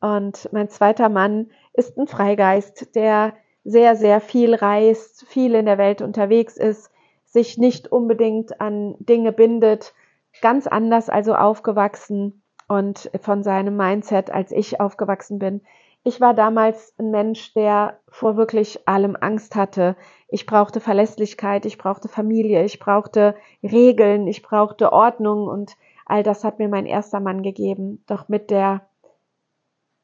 und 0.00 0.48
mein 0.52 0.68
zweiter 0.68 1.08
Mann 1.08 1.50
ist 1.74 1.96
ein 1.98 2.06
Freigeist, 2.06 2.94
der 2.94 3.34
sehr, 3.64 3.94
sehr 3.96 4.20
viel 4.20 4.54
reist, 4.54 5.26
viel 5.28 5.54
in 5.54 5.66
der 5.66 5.78
Welt 5.78 6.00
unterwegs 6.00 6.56
ist, 6.56 6.90
sich 7.26 7.58
nicht 7.58 7.92
unbedingt 7.92 8.60
an 8.60 8.96
Dinge 8.98 9.32
bindet, 9.32 9.94
ganz 10.40 10.66
anders 10.66 11.08
also 11.10 11.34
aufgewachsen 11.34 12.42
und 12.68 13.10
von 13.20 13.42
seinem 13.42 13.76
Mindset, 13.76 14.30
als 14.30 14.52
ich 14.52 14.80
aufgewachsen 14.80 15.38
bin. 15.38 15.60
Ich 16.02 16.20
war 16.20 16.32
damals 16.32 16.94
ein 16.98 17.10
Mensch, 17.10 17.52
der 17.52 18.00
vor 18.08 18.36
wirklich 18.36 18.88
allem 18.88 19.16
Angst 19.20 19.54
hatte. 19.54 19.96
Ich 20.28 20.46
brauchte 20.46 20.80
Verlässlichkeit, 20.80 21.66
ich 21.66 21.76
brauchte 21.76 22.08
Familie, 22.08 22.64
ich 22.64 22.78
brauchte 22.78 23.34
Regeln, 23.62 24.26
ich 24.26 24.42
brauchte 24.42 24.92
Ordnung 24.92 25.46
und 25.46 25.76
all 26.06 26.22
das 26.22 26.42
hat 26.42 26.58
mir 26.58 26.68
mein 26.68 26.86
erster 26.86 27.20
Mann 27.20 27.42
gegeben. 27.42 28.02
Doch 28.06 28.28
mit 28.28 28.50
der, 28.50 28.88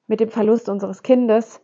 mit 0.06 0.20
dem 0.20 0.28
Verlust 0.28 0.68
unseres 0.68 1.02
Kindes, 1.02 1.62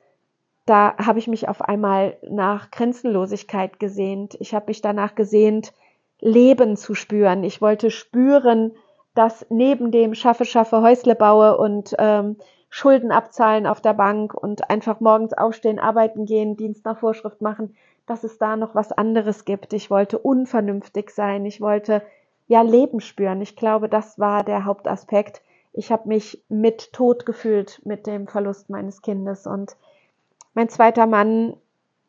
da 0.64 0.96
habe 0.96 1.18
ich 1.18 1.26
mich 1.26 1.48
auf 1.48 1.60
einmal 1.60 2.16
nach 2.22 2.70
Grenzenlosigkeit 2.70 3.78
gesehnt. 3.78 4.36
Ich 4.40 4.54
habe 4.54 4.66
mich 4.68 4.80
danach 4.80 5.14
gesehnt, 5.14 5.74
Leben 6.20 6.76
zu 6.76 6.94
spüren. 6.94 7.44
Ich 7.44 7.60
wollte 7.60 7.90
spüren, 7.90 8.72
dass 9.14 9.44
neben 9.50 9.90
dem 9.90 10.14
Schaffe, 10.14 10.44
Schaffe, 10.44 10.80
Häusle 10.80 11.16
baue 11.16 11.58
und 11.58 11.94
ähm, 11.98 12.36
Schulden 12.74 13.12
abzahlen 13.12 13.66
auf 13.66 13.82
der 13.82 13.92
Bank 13.92 14.32
und 14.32 14.70
einfach 14.70 14.98
morgens 14.98 15.34
aufstehen, 15.34 15.78
arbeiten 15.78 16.24
gehen, 16.24 16.56
Dienst 16.56 16.86
nach 16.86 16.98
Vorschrift 16.98 17.42
machen, 17.42 17.76
dass 18.06 18.24
es 18.24 18.38
da 18.38 18.56
noch 18.56 18.74
was 18.74 18.92
anderes 18.92 19.44
gibt. 19.44 19.74
Ich 19.74 19.90
wollte 19.90 20.18
unvernünftig 20.18 21.10
sein. 21.10 21.44
Ich 21.44 21.60
wollte 21.60 22.00
ja 22.48 22.62
Leben 22.62 23.00
spüren. 23.00 23.42
Ich 23.42 23.56
glaube, 23.56 23.90
das 23.90 24.18
war 24.18 24.42
der 24.42 24.64
Hauptaspekt. 24.64 25.42
Ich 25.74 25.92
habe 25.92 26.08
mich 26.08 26.42
mit 26.48 26.94
Tod 26.94 27.26
gefühlt 27.26 27.82
mit 27.84 28.06
dem 28.06 28.26
Verlust 28.26 28.70
meines 28.70 29.02
Kindes. 29.02 29.46
Und 29.46 29.76
mein 30.54 30.70
zweiter 30.70 31.06
Mann 31.06 31.58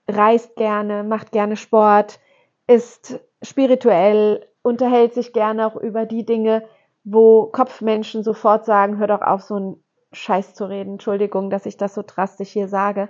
reist 0.07 0.55
gerne, 0.55 1.03
macht 1.03 1.33
gerne 1.33 1.57
Sport, 1.57 2.21
ist 2.67 3.19
spirituell, 3.41 4.47
unterhält 4.61 5.13
sich 5.13 5.33
gerne 5.33 5.67
auch 5.67 5.75
über 5.75 6.05
die 6.05 6.25
Dinge, 6.25 6.63
wo 7.03 7.47
Kopfmenschen 7.47 8.23
sofort 8.23 8.63
sagen, 8.63 8.97
hör 8.97 9.07
doch 9.07 9.21
auf, 9.21 9.41
so 9.41 9.55
einen 9.55 9.83
Scheiß 10.13 10.53
zu 10.53 10.65
reden. 10.69 10.93
Entschuldigung, 10.93 11.49
dass 11.49 11.65
ich 11.65 11.77
das 11.77 11.93
so 11.93 12.03
drastisch 12.05 12.49
hier 12.51 12.67
sage. 12.67 13.09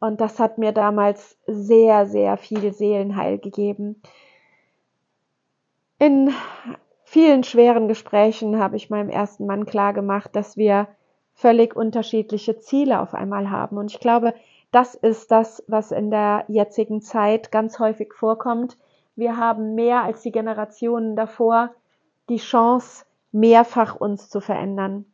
Und 0.00 0.20
das 0.20 0.38
hat 0.38 0.58
mir 0.58 0.72
damals 0.72 1.36
sehr, 1.46 2.06
sehr 2.06 2.36
viel 2.36 2.72
Seelenheil 2.72 3.38
gegeben. 3.38 4.02
In 5.98 6.32
vielen 7.04 7.44
schweren 7.44 7.86
Gesprächen 7.86 8.58
habe 8.58 8.76
ich 8.76 8.90
meinem 8.90 9.10
ersten 9.10 9.46
Mann 9.46 9.66
klar 9.66 9.92
gemacht, 9.92 10.34
dass 10.34 10.56
wir 10.56 10.88
völlig 11.34 11.76
unterschiedliche 11.76 12.58
Ziele 12.58 13.00
auf 13.00 13.14
einmal 13.14 13.50
haben. 13.50 13.78
Und 13.78 13.92
ich 13.92 14.00
glaube, 14.00 14.34
das 14.72 14.94
ist 14.94 15.30
das, 15.30 15.62
was 15.68 15.92
in 15.92 16.10
der 16.10 16.44
jetzigen 16.48 17.02
Zeit 17.02 17.52
ganz 17.52 17.78
häufig 17.78 18.14
vorkommt. 18.14 18.78
Wir 19.14 19.36
haben 19.36 19.74
mehr 19.74 20.02
als 20.02 20.22
die 20.22 20.32
Generationen 20.32 21.14
davor 21.14 21.70
die 22.28 22.38
Chance, 22.38 23.04
mehrfach 23.30 23.96
uns 23.96 24.28
zu 24.28 24.40
verändern. 24.40 25.11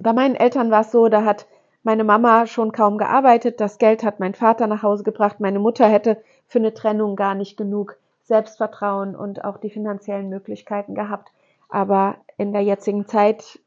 Bei 0.00 0.12
meinen 0.12 0.36
Eltern 0.36 0.70
war 0.70 0.82
es 0.82 0.92
so, 0.92 1.08
da 1.08 1.24
hat 1.24 1.46
meine 1.82 2.04
Mama 2.04 2.46
schon 2.46 2.70
kaum 2.70 2.98
gearbeitet, 2.98 3.60
das 3.60 3.78
Geld 3.78 4.04
hat 4.04 4.20
mein 4.20 4.34
Vater 4.34 4.68
nach 4.68 4.82
Hause 4.82 5.02
gebracht, 5.02 5.40
meine 5.40 5.58
Mutter 5.58 5.88
hätte 5.88 6.22
für 6.46 6.60
eine 6.60 6.72
Trennung 6.72 7.16
gar 7.16 7.34
nicht 7.34 7.56
genug 7.56 7.96
Selbstvertrauen 8.22 9.16
und 9.16 9.44
auch 9.44 9.58
die 9.58 9.70
finanziellen 9.70 10.28
Möglichkeiten 10.28 10.94
gehabt. 10.94 11.32
Aber 11.68 12.16
in 12.36 12.52
der 12.52 12.62
jetzigen 12.62 13.06
Zeit 13.06 13.58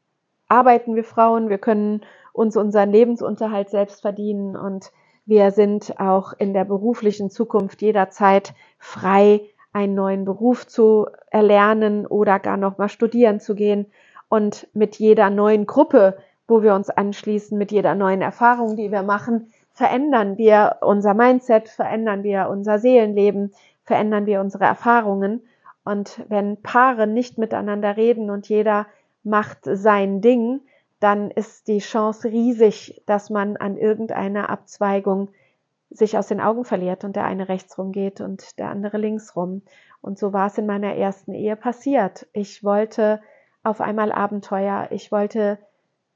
arbeiten 0.48 0.94
wir 0.94 1.04
Frauen, 1.04 1.50
wir 1.50 1.58
können 1.58 2.00
uns 2.32 2.56
unseren 2.56 2.90
Lebensunterhalt 2.90 3.68
selbst 3.68 4.00
verdienen 4.00 4.56
und 4.56 4.90
wir 5.26 5.50
sind 5.50 6.00
auch 6.00 6.32
in 6.32 6.54
der 6.54 6.64
beruflichen 6.64 7.30
Zukunft 7.30 7.82
jederzeit 7.82 8.54
frei, 8.78 9.42
einen 9.72 9.94
neuen 9.94 10.24
Beruf 10.24 10.66
zu 10.66 11.06
erlernen 11.30 12.06
oder 12.06 12.38
gar 12.38 12.56
noch 12.56 12.78
mal 12.78 12.88
studieren 12.88 13.38
zu 13.40 13.54
gehen. 13.54 13.86
Und 14.32 14.66
mit 14.72 14.96
jeder 14.96 15.28
neuen 15.28 15.66
Gruppe, 15.66 16.16
wo 16.48 16.62
wir 16.62 16.74
uns 16.74 16.88
anschließen, 16.88 17.58
mit 17.58 17.70
jeder 17.70 17.94
neuen 17.94 18.22
Erfahrung, 18.22 18.76
die 18.76 18.90
wir 18.90 19.02
machen, 19.02 19.52
verändern 19.74 20.38
wir 20.38 20.78
unser 20.80 21.12
Mindset, 21.12 21.68
verändern 21.68 22.22
wir 22.22 22.48
unser 22.48 22.78
Seelenleben, 22.78 23.52
verändern 23.84 24.24
wir 24.24 24.40
unsere 24.40 24.64
Erfahrungen. 24.64 25.42
Und 25.84 26.24
wenn 26.30 26.62
Paare 26.62 27.06
nicht 27.06 27.36
miteinander 27.36 27.98
reden 27.98 28.30
und 28.30 28.48
jeder 28.48 28.86
macht 29.22 29.58
sein 29.64 30.22
Ding, 30.22 30.62
dann 30.98 31.30
ist 31.30 31.68
die 31.68 31.80
Chance 31.80 32.30
riesig, 32.30 33.02
dass 33.04 33.28
man 33.28 33.58
an 33.58 33.76
irgendeiner 33.76 34.48
Abzweigung 34.48 35.28
sich 35.90 36.16
aus 36.16 36.28
den 36.28 36.40
Augen 36.40 36.64
verliert 36.64 37.04
und 37.04 37.16
der 37.16 37.24
eine 37.24 37.50
rechts 37.50 37.76
rum 37.76 37.92
geht 37.92 38.22
und 38.22 38.58
der 38.58 38.70
andere 38.70 38.96
links 38.96 39.36
rum. 39.36 39.60
Und 40.00 40.18
so 40.18 40.32
war 40.32 40.46
es 40.46 40.56
in 40.56 40.64
meiner 40.64 40.94
ersten 40.94 41.34
Ehe 41.34 41.54
passiert. 41.54 42.26
Ich 42.32 42.64
wollte 42.64 43.20
auf 43.62 43.80
einmal 43.80 44.12
Abenteuer. 44.12 44.88
Ich 44.90 45.12
wollte 45.12 45.58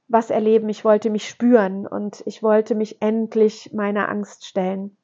was 0.09 0.31
erleben. 0.31 0.69
Ich 0.69 0.85
wollte 0.85 1.11
mich 1.11 1.29
spüren 1.29 1.87
und 1.87 2.23
ich 2.27 2.43
wollte 2.43 2.75
mich 2.75 3.03
endlich 3.03 3.73
meiner 3.73 4.09
Angst 4.09 4.47
stellen. 4.47 4.97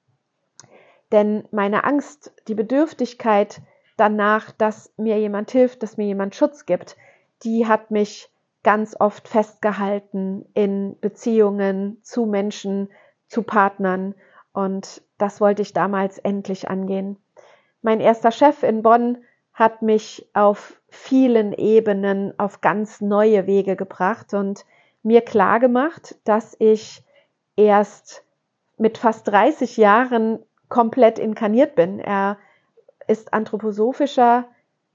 Denn 1.10 1.46
meine 1.50 1.84
Angst, 1.84 2.32
die 2.48 2.54
Bedürftigkeit 2.54 3.60
danach, 3.96 4.50
dass 4.52 4.92
mir 4.96 5.18
jemand 5.18 5.50
hilft, 5.50 5.82
dass 5.82 5.96
mir 5.96 6.06
jemand 6.06 6.34
Schutz 6.34 6.64
gibt, 6.66 6.96
die 7.42 7.66
hat 7.66 7.90
mich 7.90 8.30
ganz 8.62 8.96
oft 8.98 9.28
festgehalten 9.28 10.46
in 10.54 10.98
Beziehungen 11.00 11.98
zu 12.02 12.26
Menschen, 12.26 12.88
zu 13.28 13.42
Partnern 13.42 14.14
und 14.52 15.02
das 15.18 15.40
wollte 15.40 15.62
ich 15.62 15.72
damals 15.72 16.18
endlich 16.18 16.68
angehen. 16.68 17.16
Mein 17.80 18.00
erster 18.00 18.30
Chef 18.30 18.62
in 18.62 18.82
Bonn 18.82 19.18
hat 19.52 19.82
mich 19.82 20.28
auf 20.34 20.80
vielen 20.92 21.54
Ebenen 21.54 22.38
auf 22.38 22.60
ganz 22.60 23.00
neue 23.00 23.46
Wege 23.46 23.76
gebracht 23.76 24.34
und 24.34 24.66
mir 25.02 25.22
klar 25.22 25.58
gemacht, 25.58 26.16
dass 26.24 26.54
ich 26.58 27.02
erst 27.56 28.24
mit 28.76 28.98
fast 28.98 29.26
30 29.28 29.78
Jahren 29.78 30.38
komplett 30.68 31.18
inkarniert 31.18 31.74
bin. 31.74 31.98
Er 31.98 32.36
ist 33.08 33.32
anthroposophischer 33.32 34.46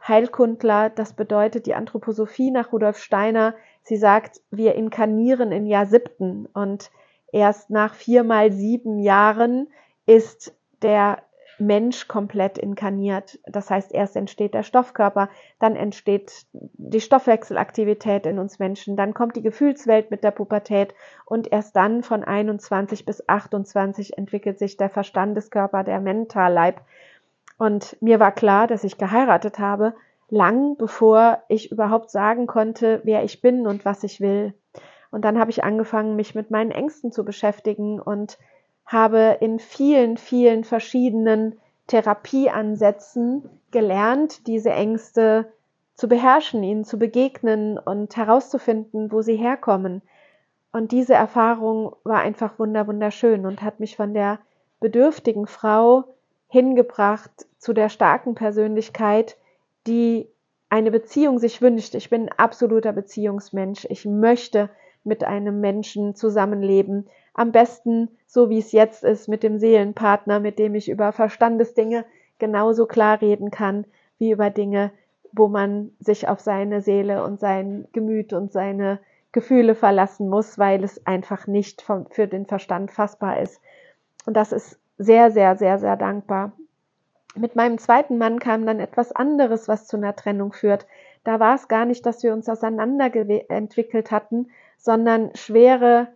Heilkundler. 0.08 0.92
Das 0.92 1.14
bedeutet 1.14 1.66
die 1.66 1.74
Anthroposophie 1.74 2.52
nach 2.52 2.72
Rudolf 2.72 3.00
Steiner. 3.00 3.56
Sie 3.82 3.98
sagt, 3.98 4.42
wir 4.52 4.76
inkarnieren 4.76 5.52
im 5.52 5.66
Jahr 5.66 5.88
siebten 5.88 6.46
und 6.54 6.92
erst 7.32 7.72
nach 7.72 7.96
vier 7.96 8.24
mal 8.24 8.52
sieben 8.52 9.00
Jahren 9.00 9.68
ist 10.06 10.56
der 10.84 11.24
Mensch 11.60 12.08
komplett 12.08 12.58
inkarniert. 12.58 13.40
Das 13.46 13.70
heißt, 13.70 13.94
erst 13.94 14.16
entsteht 14.16 14.54
der 14.54 14.64
Stoffkörper, 14.64 15.30
dann 15.60 15.76
entsteht 15.76 16.46
die 16.54 17.02
Stoffwechselaktivität 17.02 18.26
in 18.26 18.40
uns 18.40 18.60
Menschen, 18.60 18.96
dann 18.96 19.14
kommt 19.14 19.36
die 19.36 19.42
Gefühlswelt 19.42 20.12
mit 20.12 20.24
der 20.24 20.32
Pubertät 20.32 20.94
und 21.26 21.52
erst 21.52 21.76
dann 21.76 22.04
von 22.04 22.24
21 22.24 23.06
bis 23.06 23.28
28 23.28 24.18
entwickelt 24.18 24.60
sich 24.60 24.78
der 24.78 24.90
Verstandeskörper, 24.90 25.84
der 25.84 26.00
Mentalleib. 26.00 26.82
Und 27.58 27.98
mir 28.02 28.20
war 28.20 28.32
klar, 28.32 28.68
dass 28.68 28.84
ich 28.84 28.98
geheiratet 28.98 29.58
habe, 29.58 29.96
lang 30.30 30.78
bevor 30.78 31.44
ich 31.48 31.72
überhaupt 31.72 32.12
sagen 32.12 32.48
konnte, 32.48 33.02
wer 33.04 33.24
ich 33.24 33.42
bin 33.42 33.66
und 33.66 33.86
was 33.86 34.04
ich 34.04 34.22
will. 34.22 34.54
Und 35.10 35.24
dann 35.26 35.40
habe 35.40 35.52
ich 35.52 35.64
angefangen, 35.64 36.16
mich 36.16 36.36
mit 36.36 36.52
meinen 36.52 36.72
Ängsten 36.72 37.12
zu 37.12 37.24
beschäftigen 37.24 38.00
und 38.00 38.38
habe 38.88 39.38
in 39.42 39.60
vielen, 39.60 40.18
vielen 40.18 40.64
verschiedenen 40.64 41.60
Therapieansätzen 41.88 43.50
gelernt, 43.72 44.48
diese 44.48 44.72
Ängste 44.72 45.52
zu 45.94 46.08
beherrschen, 46.08 46.64
ihnen 46.64 46.86
zu 46.86 46.98
begegnen 46.98 47.78
und 47.78 48.16
herauszufinden, 48.16 49.12
wo 49.12 49.22
sie 49.22 49.36
herkommen. 49.36 50.02
Und 50.72 50.92
diese 50.92 51.14
Erfahrung 51.14 51.96
war 52.04 52.20
einfach 52.20 52.60
wunderschön 52.60 53.46
und 53.46 53.62
hat 53.62 53.80
mich 53.80 53.96
von 53.96 54.14
der 54.14 54.40
bedürftigen 54.80 55.48
Frau 55.48 56.04
hingebracht 56.48 57.48
zu 57.58 57.74
der 57.74 57.90
starken 57.90 58.36
Persönlichkeit, 58.36 59.38
die 59.88 60.30
eine 60.70 60.92
Beziehung 60.92 61.40
sich 61.40 61.62
wünscht. 61.62 61.96
Ich 61.96 62.10
bin 62.10 62.24
ein 62.24 62.38
absoluter 62.38 62.94
Beziehungsmensch. 62.94 63.88
Ich 63.90 64.06
möchte 64.06 64.70
mit 65.04 65.24
einem 65.24 65.62
Menschen 65.62 66.16
zusammenleben. 66.16 67.08
Am 67.38 67.52
besten 67.52 68.10
so 68.26 68.50
wie 68.50 68.58
es 68.58 68.72
jetzt 68.72 69.04
ist 69.04 69.30
mit 69.30 69.44
dem 69.44 69.60
Seelenpartner, 69.60 70.40
mit 70.40 70.58
dem 70.58 70.74
ich 70.74 70.90
über 70.90 71.12
Verstandesdinge 71.12 72.04
genauso 72.40 72.88
klar 72.88 73.22
reden 73.22 73.52
kann 73.52 73.86
wie 74.18 74.32
über 74.32 74.50
Dinge, 74.50 74.92
wo 75.32 75.48
man 75.48 75.92
sich 76.00 76.28
auf 76.28 76.40
seine 76.40 76.82
Seele 76.82 77.24
und 77.24 77.40
sein 77.40 77.88
Gemüt 77.94 78.34
und 78.34 78.52
seine 78.52 79.00
Gefühle 79.32 79.76
verlassen 79.76 80.30
muss, 80.30 80.58
weil 80.58 80.84
es 80.84 81.06
einfach 81.06 81.46
nicht 81.46 81.84
vom, 81.84 82.08
für 82.10 82.28
den 82.28 82.48
Verstand 82.48 82.92
fassbar 82.92 83.40
ist. 83.40 83.62
Und 84.26 84.36
das 84.36 84.52
ist 84.52 84.80
sehr, 84.98 85.30
sehr, 85.30 85.58
sehr, 85.58 85.78
sehr 85.78 85.96
dankbar. 85.96 86.54
Mit 87.36 87.56
meinem 87.56 87.78
zweiten 87.78 88.18
Mann 88.18 88.40
kam 88.40 88.66
dann 88.66 88.80
etwas 88.80 89.12
anderes, 89.12 89.68
was 89.68 89.86
zu 89.86 89.98
einer 89.98 90.16
Trennung 90.16 90.54
führt. 90.54 90.88
Da 91.24 91.40
war 91.40 91.54
es 91.54 91.68
gar 91.68 91.86
nicht, 91.86 92.04
dass 92.08 92.24
wir 92.24 92.34
uns 92.34 92.50
auseinander 92.50 93.12
entwickelt 93.50 94.10
hatten, 94.10 94.48
sondern 94.78 95.36
schwere 95.36 96.08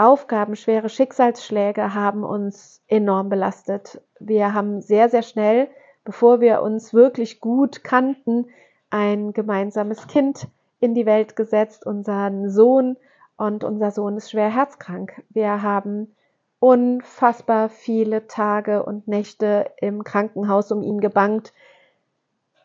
Aufgaben, 0.00 0.56
schwere 0.56 0.88
Schicksalsschläge 0.88 1.92
haben 1.92 2.24
uns 2.24 2.82
enorm 2.88 3.28
belastet. 3.28 4.00
Wir 4.18 4.54
haben 4.54 4.80
sehr, 4.80 5.10
sehr 5.10 5.22
schnell, 5.22 5.68
bevor 6.04 6.40
wir 6.40 6.62
uns 6.62 6.94
wirklich 6.94 7.38
gut 7.38 7.84
kannten, 7.84 8.46
ein 8.88 9.34
gemeinsames 9.34 10.06
Kind 10.06 10.48
in 10.80 10.94
die 10.94 11.04
Welt 11.04 11.36
gesetzt, 11.36 11.84
unseren 11.84 12.48
Sohn, 12.48 12.96
und 13.36 13.62
unser 13.62 13.90
Sohn 13.90 14.16
ist 14.16 14.30
schwer 14.30 14.54
herzkrank. 14.54 15.22
Wir 15.30 15.62
haben 15.62 16.14
unfassbar 16.60 17.68
viele 17.68 18.26
Tage 18.26 18.82
und 18.82 19.06
Nächte 19.06 19.70
im 19.80 20.04
Krankenhaus 20.04 20.72
um 20.72 20.82
ihn 20.82 21.00
gebangt. 21.00 21.52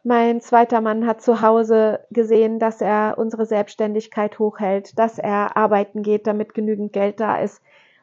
Mein 0.07 0.39
zweiter 0.39 0.81
Mann 0.81 1.07
hat 1.07 1.23
zu 1.23 1.41
Hause 1.41 2.01
gesehen, 2.11 2.59
dass 2.59 2.79
er 2.79 3.15
unsere 3.17 3.47
Selbstständigkeit 3.47 4.37
hochhält, 4.37 4.99
dass 4.99 5.17
er 5.17 5.57
arbeiten 5.57 6.03
geht, 6.03 6.27
damit 6.27 6.53
genügend 6.53 6.93
Geld 6.93 7.19
da 7.19 7.37
ist, 7.37 7.59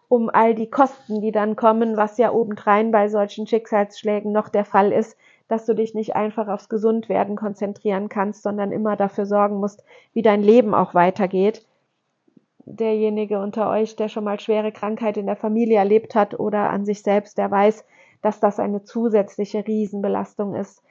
um 0.09 0.29
all 0.29 0.57
die 0.57 0.69
Kosten, 0.69 1.21
die 1.21 1.31
dann 1.31 1.55
kommen, 1.55 1.97
was 1.97 2.19
ja 2.19 2.33
obendrein 2.33 2.91
bei 2.91 3.09
solchen 3.09 3.47
Schicksalsschlägen 3.47 4.33
noch 4.33 4.49
der 4.49 4.65
Fall 4.65 4.91
ist, 4.91 5.17
dass 5.47 5.65
du 5.65 5.75
dich 5.75 5.95
nicht 5.95 6.17
einfach 6.17 6.49
aufs 6.49 6.69
Gesundwerden 6.69 7.37
konzentrieren 7.37 8.09
kannst, 8.09 8.43
sondern 8.43 8.73
immer 8.73 8.97
dafür 8.97 9.25
sorgen 9.25 9.59
musst, 9.59 9.85
wie 10.13 10.23
dein 10.23 10.43
Leben 10.43 10.75
auch 10.75 10.95
weitergeht. 10.95 11.65
Derjenige 12.65 13.39
unter 13.39 13.71
euch, 13.71 13.95
der 13.95 14.09
schon 14.09 14.25
mal 14.25 14.41
schwere 14.41 14.73
Krankheit 14.73 15.19
in 15.19 15.27
der 15.27 15.37
Familie 15.37 15.79
erlebt 15.79 16.17
hat 16.17 16.41
oder 16.41 16.69
an 16.71 16.85
sich 16.85 17.05
selbst, 17.05 17.39
der 17.39 17.49
weiß, 17.49 17.85
dass 18.23 18.41
das 18.41 18.59
eine 18.59 18.83
zusätzliche 18.83 19.65
Riesenbelastung 19.65 20.57
ist 20.57 20.83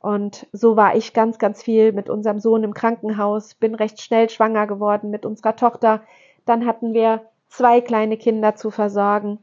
und 0.00 0.46
so 0.52 0.76
war 0.76 0.96
ich 0.96 1.12
ganz, 1.12 1.38
ganz 1.38 1.62
viel 1.62 1.92
mit 1.92 2.08
unserem 2.08 2.40
Sohn 2.40 2.64
im 2.64 2.72
Krankenhaus, 2.72 3.54
bin 3.54 3.74
recht 3.74 4.00
schnell 4.00 4.30
schwanger 4.30 4.66
geworden 4.66 5.10
mit 5.10 5.26
unserer 5.26 5.56
Tochter. 5.56 6.00
Dann 6.46 6.66
hatten 6.66 6.94
wir 6.94 7.22
zwei 7.48 7.82
kleine 7.82 8.16
Kinder 8.16 8.56
zu 8.56 8.70
versorgen 8.70 9.38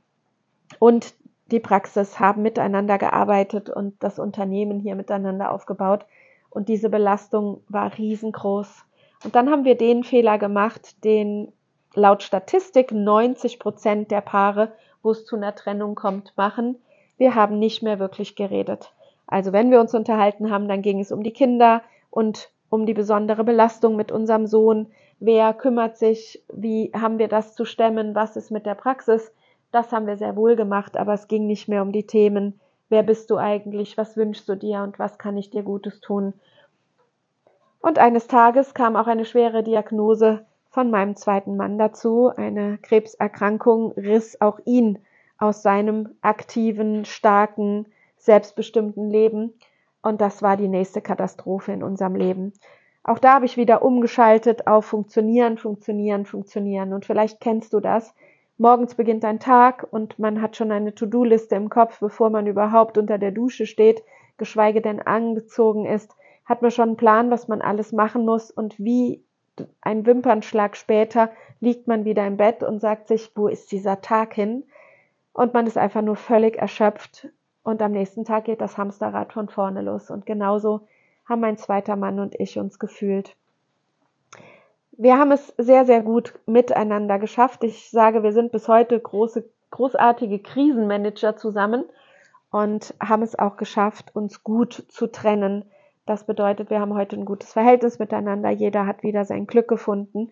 und 0.80 1.14
die 1.52 1.60
Praxis 1.60 2.20
haben 2.20 2.42
miteinander 2.42 2.98
gearbeitet 2.98 3.70
und 3.70 3.96
das 4.04 4.18
Unternehmen 4.18 4.80
hier 4.80 4.96
miteinander 4.96 5.52
aufgebaut. 5.52 6.06
Und 6.50 6.70
diese 6.70 6.90
Belastung 6.90 7.62
war 7.70 7.96
riesengroß. 7.96 8.84
Und 9.24 9.36
dann 9.36 9.50
haben 9.50 9.64
wir 9.64 9.78
den 9.78 10.04
Fehler 10.04 10.40
gemacht, 10.40 11.04
den 11.04 11.54
laut 11.94 12.24
Statistik 12.24 12.92
90 12.92 13.60
Prozent 13.60 14.12
der 14.12 14.22
Paare, 14.22 14.72
wo 15.04 15.12
es 15.12 15.26
zu 15.26 15.36
einer 15.36 15.56
Trennung 15.56 15.96
kommt, 15.96 16.34
machen. 16.36 16.78
Wir 17.18 17.36
haben 17.36 17.60
nicht 17.60 17.82
mehr 17.84 18.00
wirklich 18.00 18.36
geredet. 18.36 18.92
Also 19.28 19.52
wenn 19.54 19.70
wir 19.72 19.80
uns 19.80 19.94
unterhalten 19.94 20.50
haben, 20.50 20.68
dann 20.68 20.82
ging 20.82 21.00
es 21.00 21.12
um 21.12 21.22
die 21.22 21.34
Kinder 21.34 21.84
und 22.10 22.50
um 22.70 22.86
die 22.86 22.94
besondere 22.94 23.44
Belastung 23.44 23.96
mit 23.96 24.12
unserem 24.12 24.48
Sohn. 24.48 24.88
Wer 25.20 25.54
kümmert 25.54 25.98
sich? 25.98 26.44
Wie 26.52 26.92
haben 26.94 27.20
wir 27.20 27.28
das 27.28 27.54
zu 27.54 27.66
stemmen? 27.66 28.16
Was 28.16 28.36
ist 28.36 28.52
mit 28.52 28.66
der 28.66 28.76
Praxis? 28.76 29.32
Das 29.72 29.92
haben 29.92 30.08
wir 30.08 30.18
sehr 30.18 30.36
wohl 30.36 30.56
gemacht, 30.56 30.98
aber 30.98 31.14
es 31.14 31.28
ging 31.28 31.46
nicht 31.46 31.68
mehr 31.68 31.82
um 31.82 31.92
die 31.92 32.08
Themen. 32.08 32.60
Wer 32.90 33.04
bist 33.04 33.30
du 33.30 33.38
eigentlich? 33.38 33.98
Was 33.98 34.16
wünschst 34.16 34.48
du 34.48 34.56
dir 34.56 34.82
und 34.82 34.98
was 34.98 35.18
kann 35.18 35.38
ich 35.38 35.50
dir 35.50 35.64
Gutes 35.64 36.00
tun? 36.00 36.34
Und 37.82 38.00
eines 38.00 38.28
Tages 38.28 38.74
kam 38.74 38.96
auch 38.96 39.08
eine 39.08 39.26
schwere 39.26 39.64
Diagnose 39.64 40.46
von 40.70 40.90
meinem 40.90 41.16
zweiten 41.16 41.58
Mann 41.58 41.78
dazu. 41.78 42.32
Eine 42.36 42.78
Krebserkrankung 42.78 43.92
riss 43.94 44.40
auch 44.42 44.60
ihn 44.66 45.00
aus 45.38 45.62
seinem 45.62 46.16
aktiven, 46.22 47.06
starken, 47.06 47.86
selbstbestimmten 48.18 49.10
Leben. 49.10 49.54
Und 50.02 50.22
das 50.22 50.42
war 50.42 50.58
die 50.58 50.68
nächste 50.68 51.02
Katastrophe 51.02 51.72
in 51.72 51.84
unserem 51.84 52.16
Leben. 52.16 52.54
Auch 53.04 53.20
da 53.20 53.36
habe 53.36 53.46
ich 53.46 53.58
wieder 53.58 53.84
umgeschaltet 53.84 54.68
auf 54.68 54.86
Funktionieren, 54.86 55.58
Funktionieren, 55.58 56.26
Funktionieren. 56.26 56.94
Und 56.94 57.06
vielleicht 57.06 57.40
kennst 57.40 57.74
du 57.74 57.80
das. 57.80 58.14
Morgens 58.58 58.96
beginnt 58.96 59.24
ein 59.24 59.40
Tag 59.40 59.88
und 59.92 60.18
man 60.18 60.42
hat 60.42 60.56
schon 60.58 60.72
eine 60.72 60.94
To-Do-Liste 60.94 61.56
im 61.56 61.70
Kopf, 61.70 62.00
bevor 62.00 62.30
man 62.32 62.48
überhaupt 62.48 62.98
unter 62.98 63.18
der 63.18 63.32
Dusche 63.32 63.66
steht, 63.66 64.04
geschweige 64.38 64.82
denn 64.82 65.00
angezogen 65.00 65.86
ist, 65.86 66.16
hat 66.44 66.62
man 66.62 66.72
schon 66.72 66.90
einen 66.90 66.98
Plan, 66.98 67.30
was 67.30 67.48
man 67.48 67.62
alles 67.62 67.92
machen 67.92 68.26
muss 68.26 68.50
und 68.50 68.78
wie 68.80 69.24
ein 69.82 70.06
Wimpernschlag 70.06 70.76
später 70.76 71.32
liegt 71.60 71.88
man 71.88 72.06
wieder 72.06 72.26
im 72.26 72.38
Bett 72.38 72.64
und 72.64 72.80
sagt 72.80 73.08
sich, 73.08 73.32
wo 73.36 73.48
ist 73.48 73.72
dieser 73.72 74.02
Tag 74.02 74.34
hin? 74.34 74.64
Und 75.34 75.54
man 75.54 75.68
ist 75.68 75.78
einfach 75.78 76.02
nur 76.02 76.16
völlig 76.16 76.58
erschöpft 76.58 77.30
und 77.68 77.82
am 77.82 77.92
nächsten 77.92 78.24
Tag 78.24 78.46
geht 78.46 78.62
das 78.62 78.78
Hamsterrad 78.78 79.34
von 79.34 79.50
vorne 79.50 79.82
los. 79.82 80.10
Und 80.10 80.26
genauso 80.26 80.88
haben 81.28 81.42
mein 81.42 81.58
zweiter 81.58 81.98
Mann 81.98 82.22
und 82.22 82.34
ich 82.40 82.58
uns 82.58 82.80
gefühlt. 82.80 83.36
wir 84.94 85.18
haben 85.18 85.32
es 85.32 85.54
sehr, 85.58 85.84
sehr 85.84 86.02
gut 86.02 86.34
miteinander 86.46 87.20
geschafft. 87.20 87.66
Ich 87.66 87.90
sage, 87.92 88.24
wir 88.24 88.32
sind 88.32 88.54
bis 88.54 88.70
heute 88.70 88.98
große, 88.98 89.44
großartige 89.72 90.40
Krisenmanager 90.40 91.36
zusammen 91.36 91.84
und 92.52 92.94
haben 93.02 93.22
es 93.22 93.38
auch 93.38 93.58
geschafft, 93.58 94.16
uns 94.16 94.46
gut 94.46 94.86
zu 94.88 95.08
trennen. 95.08 95.66
Das 96.06 96.26
bedeutet, 96.26 96.70
wir 96.70 96.80
haben 96.80 96.94
heute 96.94 97.18
ein 97.18 97.26
gutes 97.26 97.52
Verhältnis 97.52 98.00
miteinander. 98.00 98.50
Jeder 98.50 98.86
hat 98.86 99.04
wieder 99.04 99.26
sein 99.26 99.46
Glück 99.46 99.68
gefunden. 99.68 100.32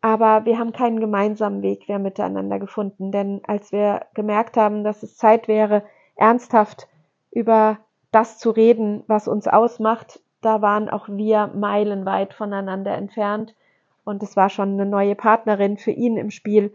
Aber 0.00 0.44
wir 0.44 0.58
haben 0.58 0.72
keinen 0.72 0.98
gemeinsamen 0.98 1.62
Weg 1.62 1.88
mehr 1.88 2.00
miteinander 2.00 2.58
gefunden. 2.58 3.12
Denn 3.12 3.40
als 3.46 3.70
wir 3.70 4.00
gemerkt 4.14 4.56
haben, 4.56 4.82
dass 4.82 5.04
es 5.04 5.16
Zeit 5.16 5.46
wäre, 5.46 5.84
ernsthaft 6.16 6.88
über 7.30 7.78
das 8.10 8.38
zu 8.38 8.50
reden, 8.50 9.04
was 9.06 9.28
uns 9.28 9.46
ausmacht, 9.46 10.20
da 10.40 10.62
waren 10.62 10.88
auch 10.88 11.08
wir 11.08 11.48
meilenweit 11.48 12.34
voneinander 12.34 12.94
entfernt. 12.94 13.54
Und 14.04 14.22
es 14.22 14.36
war 14.36 14.48
schon 14.48 14.74
eine 14.74 14.86
neue 14.86 15.14
Partnerin 15.14 15.76
für 15.76 15.90
ihn 15.90 16.16
im 16.16 16.30
Spiel, 16.30 16.72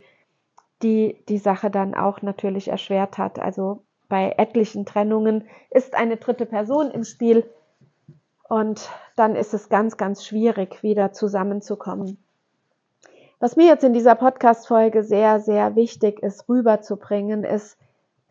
die 0.83 1.17
die 1.29 1.37
Sache 1.37 1.69
dann 1.69 1.95
auch 1.95 2.21
natürlich 2.21 2.67
erschwert 2.67 3.17
hat. 3.17 3.39
Also 3.39 3.81
bei 4.09 4.33
etlichen 4.37 4.85
Trennungen 4.85 5.47
ist 5.69 5.95
eine 5.95 6.17
dritte 6.17 6.45
Person 6.45 6.91
im 6.91 7.05
Spiel 7.05 7.49
und 8.49 8.89
dann 9.15 9.37
ist 9.37 9.53
es 9.53 9.69
ganz, 9.69 9.95
ganz 9.95 10.25
schwierig, 10.25 10.83
wieder 10.83 11.13
zusammenzukommen. 11.13 12.17
Was 13.39 13.55
mir 13.55 13.67
jetzt 13.67 13.85
in 13.85 13.93
dieser 13.93 14.15
Podcast-Folge 14.15 15.03
sehr, 15.03 15.39
sehr 15.39 15.75
wichtig 15.77 16.21
ist, 16.21 16.49
rüberzubringen, 16.49 17.45
ist, 17.45 17.77